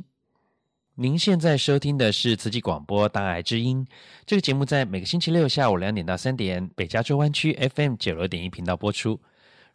[0.93, 3.83] 您现在收听的是慈济广播《大爱之音》。
[4.23, 9.19] 这个节目在每个星期六下午两点到三点，北加州湾区 FM 九六点一频道播出，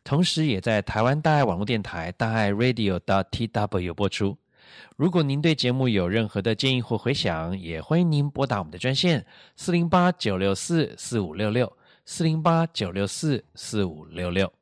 [0.04, 4.38] 同时也在台湾大爱网络电台大爱 Radio .tw 播出。
[4.96, 14.57] 如果您对节目有任何的建议或回响，也欢迎您拨打我们的专线四零八九六四四五六六四零八九六四四五六六。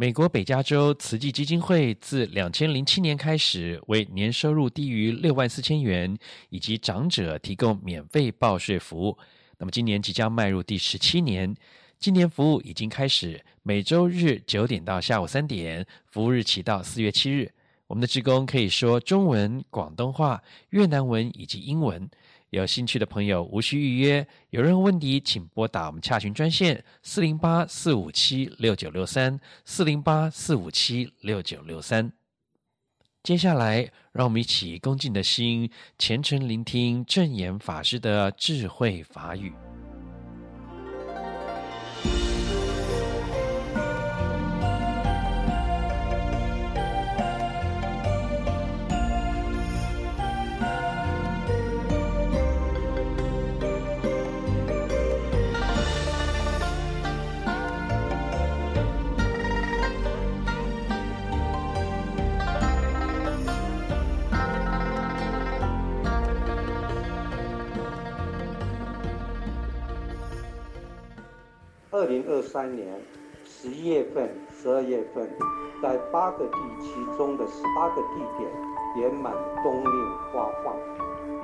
[0.00, 6.16] 美国北加州慈济基金会自两千零七年开始，为年收入低于六万四千元
[6.50, 9.18] 以及长者提供免费报税服务。
[9.58, 11.52] 那么今年即将迈入第十七年，
[11.98, 17.50] 今年服务已经开始，每周日九点到下午三点，服务日期到四月七日。
[17.88, 20.40] 我们的职工可以说中文、广东话、
[20.70, 22.08] 越南文以及英文。
[22.50, 32.10] 有兴趣的朋友无需预约，有任何问题请拨打我们洽询专线四零八四五七六九六三四零八四五七六九六三。
[33.22, 39.52] 接下来，让我们一起恭敬的心，虔诚聆听正言法师的智慧法语。
[71.98, 72.86] 二零二三年
[73.44, 74.30] 十一月份、
[74.62, 75.28] 十二月份，
[75.82, 78.48] 在八个地区中的十八个地点
[78.98, 79.34] 圆满
[79.64, 80.76] 冬令发放，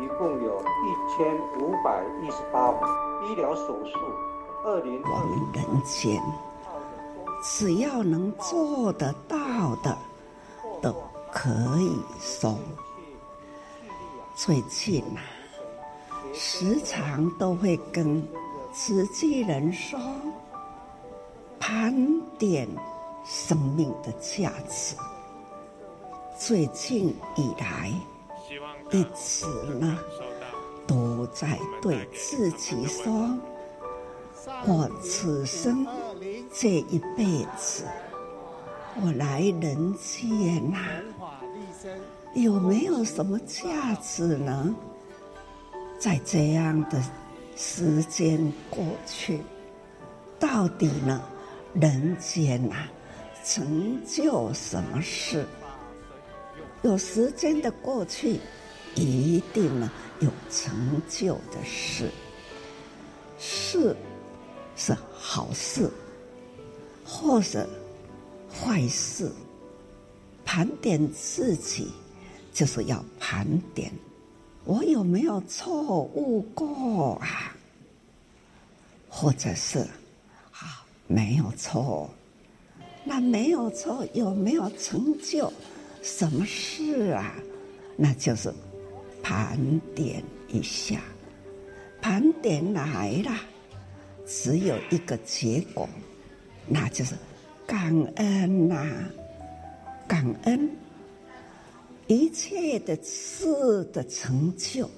[0.01, 2.71] 一共有一千五百一十八
[3.27, 3.99] 医疗手术。
[4.65, 6.23] 二零二零人间，
[7.43, 9.37] 只要能做得到
[9.83, 9.99] 的，
[10.81, 10.95] 都
[11.33, 11.51] 可
[11.81, 12.57] 以送。
[14.37, 15.19] 最近啊，
[16.33, 18.25] 时常都会跟。
[18.77, 19.97] 慈济人说
[21.67, 21.95] ：“盘
[22.39, 22.69] 点
[23.25, 24.95] 生命的价值。
[26.39, 27.91] 最近以来，
[28.91, 29.47] 一直
[29.81, 29.99] 呢
[30.87, 33.11] 都在对自己说：
[34.67, 35.87] 我此生
[36.53, 37.25] 这一辈
[37.57, 37.87] 子，
[39.01, 40.79] 我来人间呐，
[42.35, 44.75] 有没有什么价值呢？
[45.99, 47.03] 在这样的。”
[47.57, 49.41] 时间过去，
[50.41, 51.23] 到底呢？
[51.75, 52.89] 人间啊，
[53.45, 55.45] 成就什么事？
[56.83, 58.39] 有时间的过去，
[58.95, 62.11] 一定呢有成就的事。
[63.39, 63.97] 事
[64.77, 65.91] 是好事，
[67.05, 67.68] 或者
[68.49, 69.31] 坏事，
[70.45, 71.93] 盘点自己，
[72.53, 73.91] 就是要盘点
[74.64, 77.55] 我有没有错误过啊？
[79.09, 79.87] 或者是，
[81.07, 82.09] 没有错，
[83.05, 85.53] 那没有错，有没有成就
[86.03, 87.35] 什么事啊？
[87.97, 88.53] 那就是
[89.23, 89.59] 盘
[89.95, 91.01] 点一下，
[92.01, 93.31] 盘点来了，
[94.27, 95.89] 只有一个结果。
[96.67, 97.15] 那就是
[97.67, 98.87] 感恩呐、
[100.09, 100.71] 感恩
[102.07, 104.89] 一切的事的成就，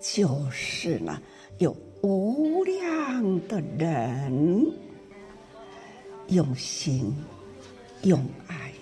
[0.00, 1.20] 就是呢，
[1.58, 4.72] 有无量的人
[6.28, 7.14] 用心、
[8.02, 8.72] 用爱，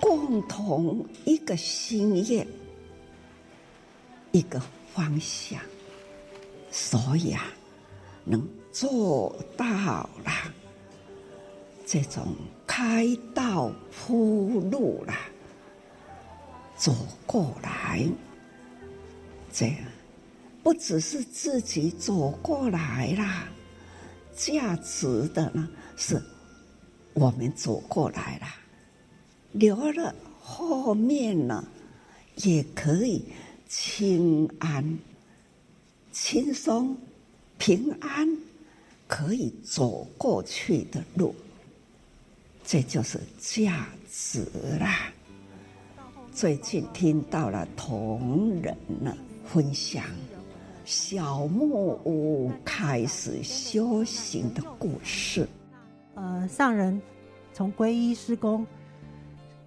[0.00, 2.46] 共同一个心愿、
[4.30, 4.60] 一个
[4.94, 5.60] 方向，
[6.70, 7.44] 所以啊，
[8.24, 9.64] 能做到
[10.24, 10.32] 了。
[11.84, 12.34] 这种
[12.66, 15.14] 开道铺路啦，
[16.74, 16.94] 走
[17.26, 18.08] 过来，
[19.52, 19.76] 这样
[20.62, 23.48] 不只是自己走过来啦，
[24.34, 26.20] 价值的呢是
[27.14, 28.46] 我们走过来了，
[29.52, 31.64] 留了后面呢
[32.36, 33.24] 也可以
[33.68, 34.98] 轻安、
[36.10, 36.96] 轻松、
[37.58, 38.28] 平安，
[39.06, 41.34] 可以走过去的路。
[42.64, 44.46] 这就是价值
[44.80, 45.12] 啦。
[46.32, 49.14] 最近听到了同仁呢
[49.44, 50.04] 分享
[50.84, 55.46] 小木屋开始修行的故事。
[56.14, 57.00] 呃，上人
[57.52, 58.66] 从皈依师公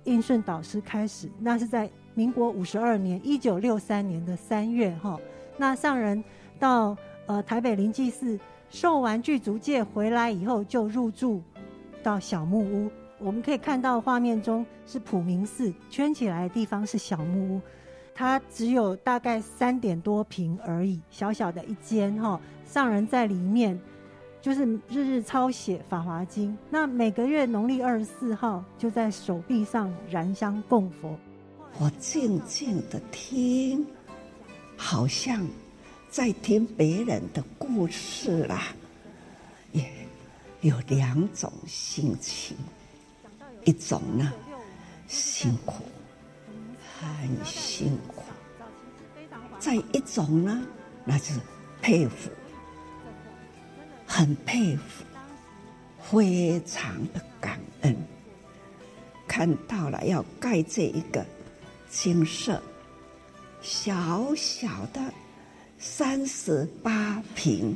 [0.04, 5.20] 应顺导师开始，那是在民国五十二年，一九六三年的三月哈。
[5.58, 6.24] 那上人
[6.60, 8.40] 到呃台北灵济寺
[8.70, 11.42] 受完具足戒回来以后，就入住。
[12.04, 17.62] 到小木屋，我们可以看到画面中是普明寺，圈起来的地方是小木屋，
[18.14, 22.40] 它只有大概三点多平而已，小小的一间哈。
[22.64, 23.80] 上人在里面
[24.46, 31.18] 就是日日抄写《法华经》，那每个月农历二十四号就在手臂上燃香供佛。
[31.80, 33.84] 我静静的听，
[34.78, 35.44] 好像
[36.12, 38.68] 在听别人的故事啦。
[39.72, 39.84] 也
[40.62, 42.56] 有两种心情，
[43.64, 44.32] 一种呢
[45.08, 45.86] 辛苦，
[47.00, 48.22] 很辛苦；
[49.58, 50.64] 再一种呢，
[51.04, 51.40] 那就是
[51.82, 52.30] 佩服，
[54.06, 55.04] 很佩服，
[56.00, 57.96] 非常的感恩。
[59.28, 61.26] 看到了要盖这一个
[61.90, 62.62] 精舍，
[63.62, 65.14] 小小的
[65.78, 67.76] 三十八平。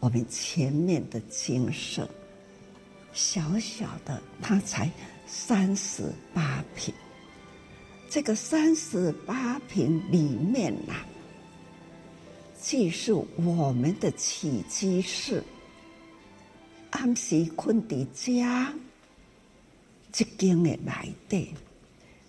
[0.00, 2.06] 我们前面的精舍，
[3.12, 4.90] 小小的，它才
[5.26, 6.92] 三十八平。
[8.10, 10.94] 这个三十八平里面呐、
[12.64, 15.44] 既是我们的起居室，
[16.88, 18.72] 暗时困在家，
[20.10, 21.54] 即间的来的，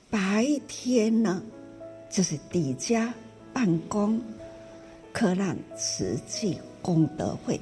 [0.09, 1.41] 白天呢，
[2.09, 3.13] 就是底家
[3.53, 4.21] 办公，
[5.13, 6.59] 可让慈济。
[6.81, 7.57] 功德会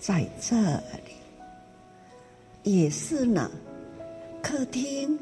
[0.00, 0.56] 在这
[1.04, 1.12] 里，
[2.64, 3.50] 也是呢。
[4.42, 5.16] 客厅，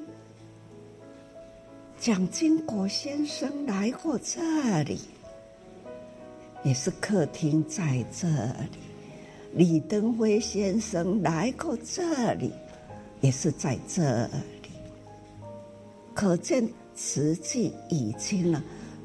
[1.99, 4.99] 蒋经国先生来过这里，
[6.65, 8.79] 也是客厅在这里。
[9.53, 12.51] 李登辉先生来过这里，
[13.21, 14.71] 也是在这里。
[16.13, 18.63] 可见瓷器已经呢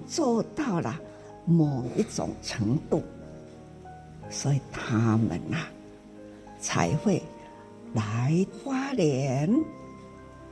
[0.07, 0.99] 做到了
[1.45, 3.03] 某一种程度。
[4.32, 5.66] 所以他们呐、
[6.60, 7.22] 才会
[7.93, 9.51] 来花莲，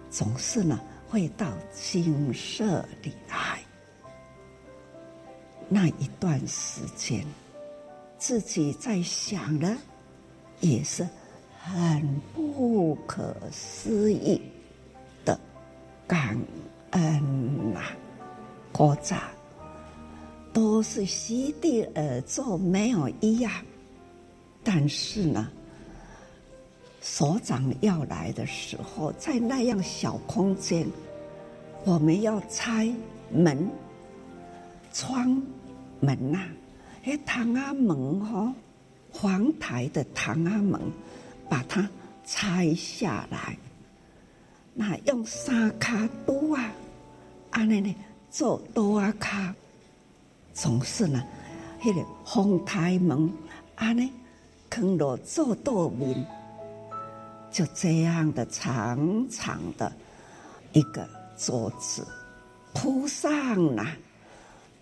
[0.10, 3.60] 总是呢会到精舍里来。
[5.70, 7.26] 那一段时间，
[8.18, 9.76] 自己在想的，
[10.62, 11.08] 也是
[11.60, 14.42] 很不可思议
[15.26, 15.40] 的
[16.08, 16.38] 感
[16.92, 17.92] 恩呐、啊，
[18.72, 19.24] 国家。
[20.54, 23.52] 都是席地而坐，没有一样。
[24.64, 25.52] 但是呢，
[27.00, 30.88] 所长要来的时候，在那样小空间，
[31.86, 32.92] 我们要拆
[33.30, 33.70] 门、
[34.92, 35.40] 窗、
[36.00, 36.48] 门呐、啊，
[37.04, 38.54] 那唐阿门哈，
[39.12, 40.80] 黄台的唐阿门，
[41.50, 41.90] 把它
[42.26, 43.58] 拆下来。
[44.74, 46.72] 那用三卡多啊，
[47.52, 47.96] 安尼呢
[48.30, 49.54] 做多啊卡。
[50.54, 51.24] 总是呢，
[51.84, 53.32] 那个凤台门，
[53.76, 54.12] 安尼
[54.70, 56.26] 扛落做桌面，
[57.52, 59.92] 就这样的长长的
[60.74, 62.06] 一个桌子，
[62.74, 63.86] 铺上了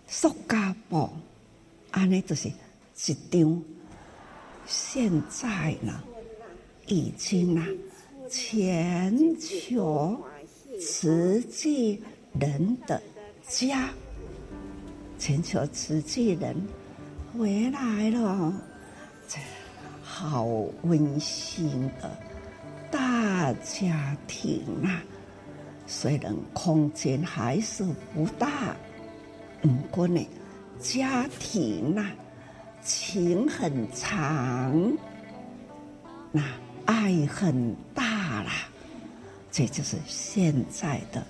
[0.07, 1.09] 塑胶布，
[1.91, 3.63] 安尼就是一张。
[4.65, 6.03] 现在呢，
[6.87, 7.67] 已经啊，
[8.29, 10.19] 全球
[10.79, 12.01] 慈济
[12.39, 13.01] 人的
[13.47, 13.89] 家，
[15.19, 16.55] 全球慈济人
[17.37, 18.53] 回来了，
[20.01, 20.45] 好
[20.83, 22.09] 温馨的
[22.89, 25.03] 大家庭啊！
[25.85, 27.83] 虽然空间还是
[28.13, 28.75] 不大，
[29.65, 30.25] 不过呢，
[30.79, 32.11] 家庭啊，
[32.83, 34.97] 情很长，
[36.31, 36.43] 那
[36.85, 38.51] 爱很大啦。
[39.51, 41.25] 这就是现在的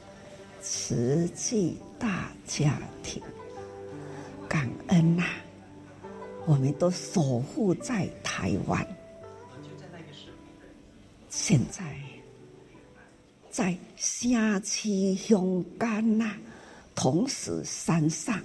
[0.62, 3.22] 慈济大家庭，
[4.50, 5.30] 感恩呐、啊！
[6.48, 8.86] 我们都守护在台湾，
[11.30, 11.84] 现在
[13.52, 16.36] 在下区乡间呐，
[16.96, 18.42] 同时山上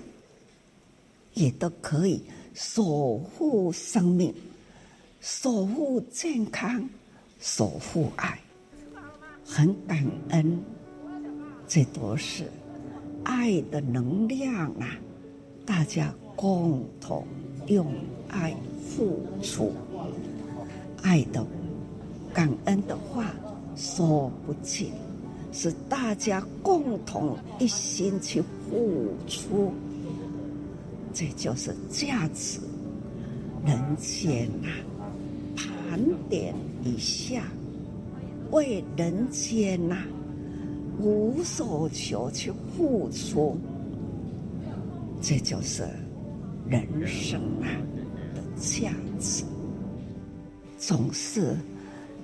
[1.35, 2.23] 也都可以
[2.53, 4.35] 守护生命，
[5.21, 6.87] 守护健康，
[7.39, 8.39] 守护爱。
[9.45, 10.63] 很感恩，
[11.67, 12.45] 这都是
[13.25, 14.99] 爱的能量啊！
[15.65, 17.27] 大家共同
[17.67, 17.93] 用
[18.29, 18.55] 爱
[18.89, 19.73] 付出，
[21.03, 21.47] 爱的
[22.33, 23.33] 感恩的话
[23.77, 24.93] 说不尽，
[25.53, 29.73] 是大家共同一心去付出，
[31.13, 32.61] 这就是价值。
[33.67, 34.71] 人间啊，
[35.57, 37.43] 盘点一下。
[38.53, 39.97] 为人间呐、
[40.99, 43.57] 无所求去付出，
[45.21, 45.85] 这就是
[46.67, 47.71] 人生啊
[48.35, 49.45] 的价值。
[50.79, 51.57] 总是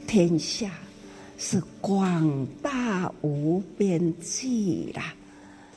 [0.07, 0.72] 天下
[1.39, 5.14] 是广大无边际啦，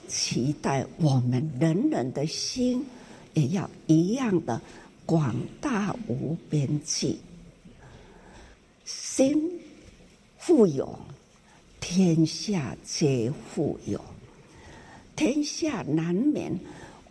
[0.07, 2.85] 期待我们人人的心
[3.33, 4.61] 也要一样的
[5.05, 7.19] 广大无边际，
[8.85, 9.59] 心。
[10.41, 10.97] 富有，
[11.81, 14.01] 天下皆富有。
[15.17, 16.57] 天下难免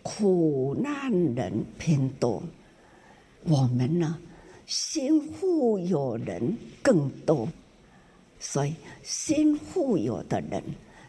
[0.03, 2.42] 苦难人偏多，
[3.44, 4.18] 我们呢，
[4.66, 7.46] 心富有人更多，
[8.41, 10.62] 所以心富有的人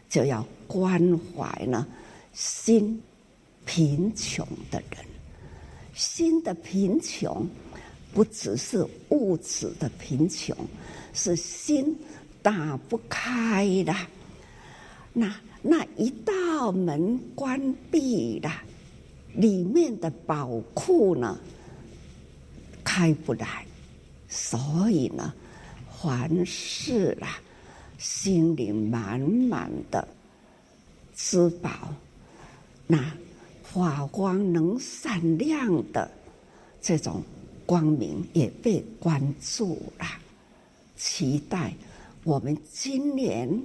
[0.08, 1.86] 就要关怀呢，
[2.32, 3.00] 心
[3.64, 5.04] 贫穷的人。
[5.94, 7.46] 心的贫穷，
[8.12, 10.56] 不只是物质的贫穷，
[11.12, 11.96] 是心。
[12.42, 13.94] 打不开的，
[15.12, 17.60] 那那一道门关
[17.90, 18.50] 闭了，
[19.34, 21.38] 里面的宝库呢，
[22.82, 23.66] 开不来，
[24.26, 25.34] 所以呢，
[26.02, 27.38] 凡事啦，
[27.98, 30.08] 心里满满的
[31.14, 31.70] 知宝，
[32.86, 33.12] 那
[33.62, 36.10] 发光能闪亮的
[36.80, 37.22] 这种
[37.66, 40.06] 光明也被关注了，
[40.96, 41.74] 期待。
[42.24, 43.62] 我们今年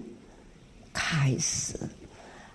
[0.91, 1.79] 开始，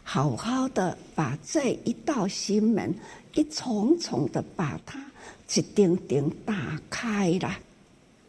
[0.03, 2.95] 好好的把这一道心门
[3.35, 5.03] 一重重的把它
[5.55, 7.55] 一顶顶打开了，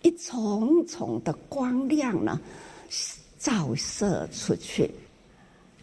[0.01, 2.39] 一重重的光亮呢，
[3.37, 4.89] 照射出去，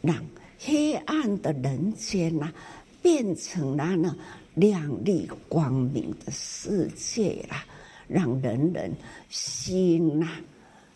[0.01, 0.17] 让
[0.59, 2.53] 黑暗的人间呐，
[3.01, 4.17] 变成了呢
[4.55, 7.65] 亮丽光明的世界啦，
[8.09, 8.93] 让人人
[9.29, 10.29] 心呐。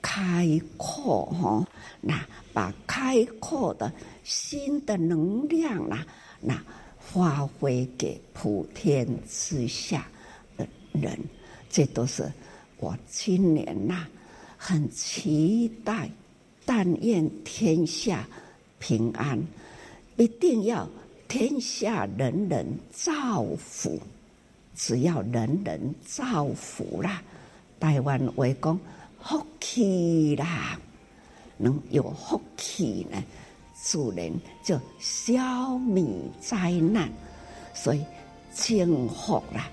[0.04, 1.64] 开阔哈，
[2.00, 3.92] 那把开阔的
[4.24, 6.04] 心的能量啦，
[6.40, 6.60] 那
[6.98, 10.04] 发挥给普天之下
[10.56, 11.16] 的人，
[11.70, 12.28] 这都是
[12.82, 14.06] 我今年呐
[14.58, 16.10] 很期待。
[16.64, 18.24] 但愿天下
[18.78, 19.36] 平安，
[20.16, 20.88] 一定要
[21.26, 23.98] 天下人人造福。
[24.74, 27.22] 只要人人造福啦，
[27.80, 28.78] 台湾为公。
[29.20, 30.78] 福气啦，
[31.56, 33.22] 能有福气呢，
[33.74, 34.32] 自然
[34.64, 36.04] 就消灭
[36.40, 37.10] 灾难。
[37.74, 38.04] 所以
[38.52, 39.68] 净福啦，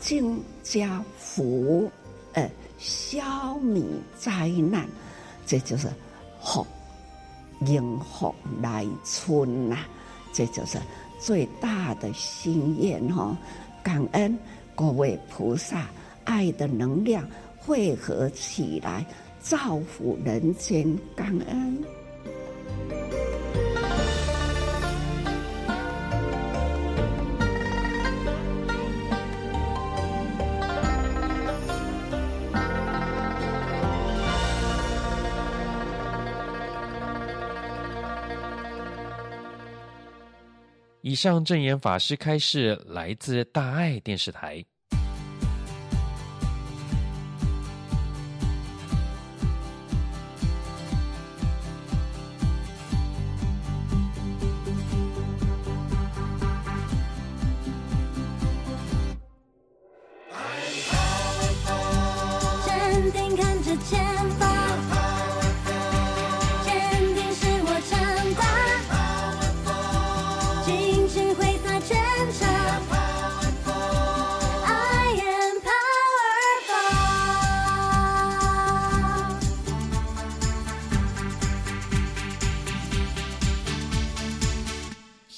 [0.00, 1.90] 净加福，
[2.34, 3.82] 呃，消灭
[4.18, 4.88] 灾难，
[5.46, 5.88] 这就是
[6.42, 6.66] 福，
[7.66, 9.78] 迎福来春呐，
[10.32, 10.78] 这就是
[11.20, 13.36] 最大的心愿哈。
[13.82, 14.38] 感恩
[14.74, 15.86] 各位菩萨
[16.24, 17.26] 爱的能量。
[17.64, 19.06] 汇合起来，
[19.40, 21.78] 造福人间，感恩。
[41.12, 44.64] 以上证言法师开示来自大爱电视台。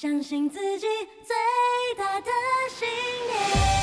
[0.05, 0.87] 相信自己
[1.23, 1.35] 最
[1.97, 2.31] 大的
[2.69, 2.87] 信
[3.27, 3.74] 念。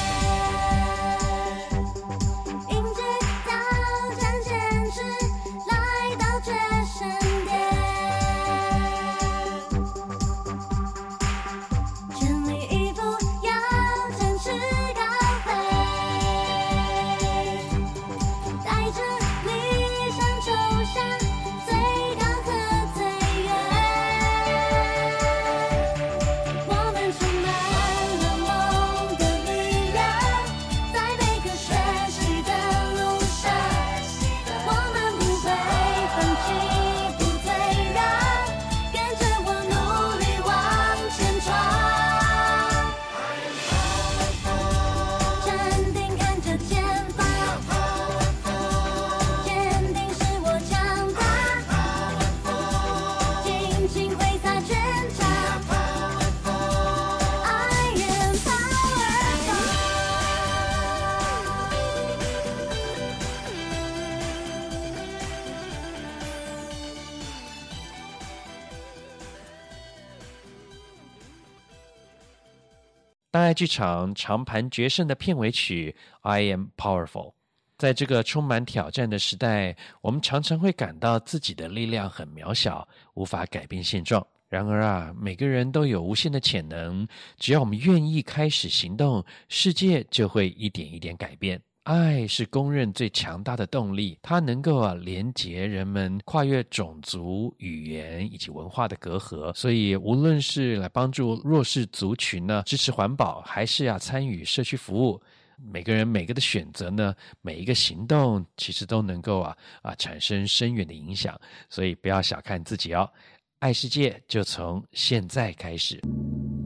[73.52, 77.32] 爱剧场长盘决胜的片尾曲《I Am Powerful》。
[77.78, 84.26] 在这个充满挑战的时代，我们常常会感到自己的力量很渺小，无法改变现状。
[84.48, 87.06] 然而啊，每个人都有无限的潜能，
[87.38, 91.62] 只要我们愿意开始行动，世界就会一点一点改变。
[91.84, 99.52] 爱是公认最强大的动力，它能够啊连接人们，跨越种族、语言以及文化的隔阂。
[99.56, 105.20] 所以，无论是来帮助弱势族群呢，支持环保，还是要参与社区服务，
[105.58, 111.36] 每个人每个的选择呢，每一个行动，其实都能够啊啊产生深远的影响。
[111.68, 113.10] 所以，不要小看自己哦，
[113.58, 116.00] 爱世界就从现在开始。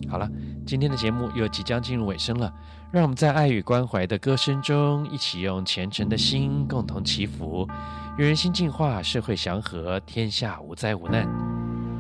[0.10, 0.30] 好了，
[0.68, 2.54] 今天的节目又即将进入尾声了。
[2.92, 7.68] 让我们在爱与关怀的歌声中，一起用虔诚的心共同祈福，
[8.18, 11.28] 愿人心净化，社会祥和，天下无灾无难。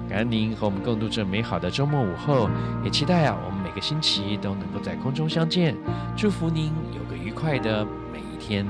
[0.07, 2.49] 感恩您和我们共度这美好的周末午后，
[2.83, 5.75] 也期待啊，我们每个星期都能够在空中相见。
[6.15, 8.65] 祝福您有个愉快的每一天。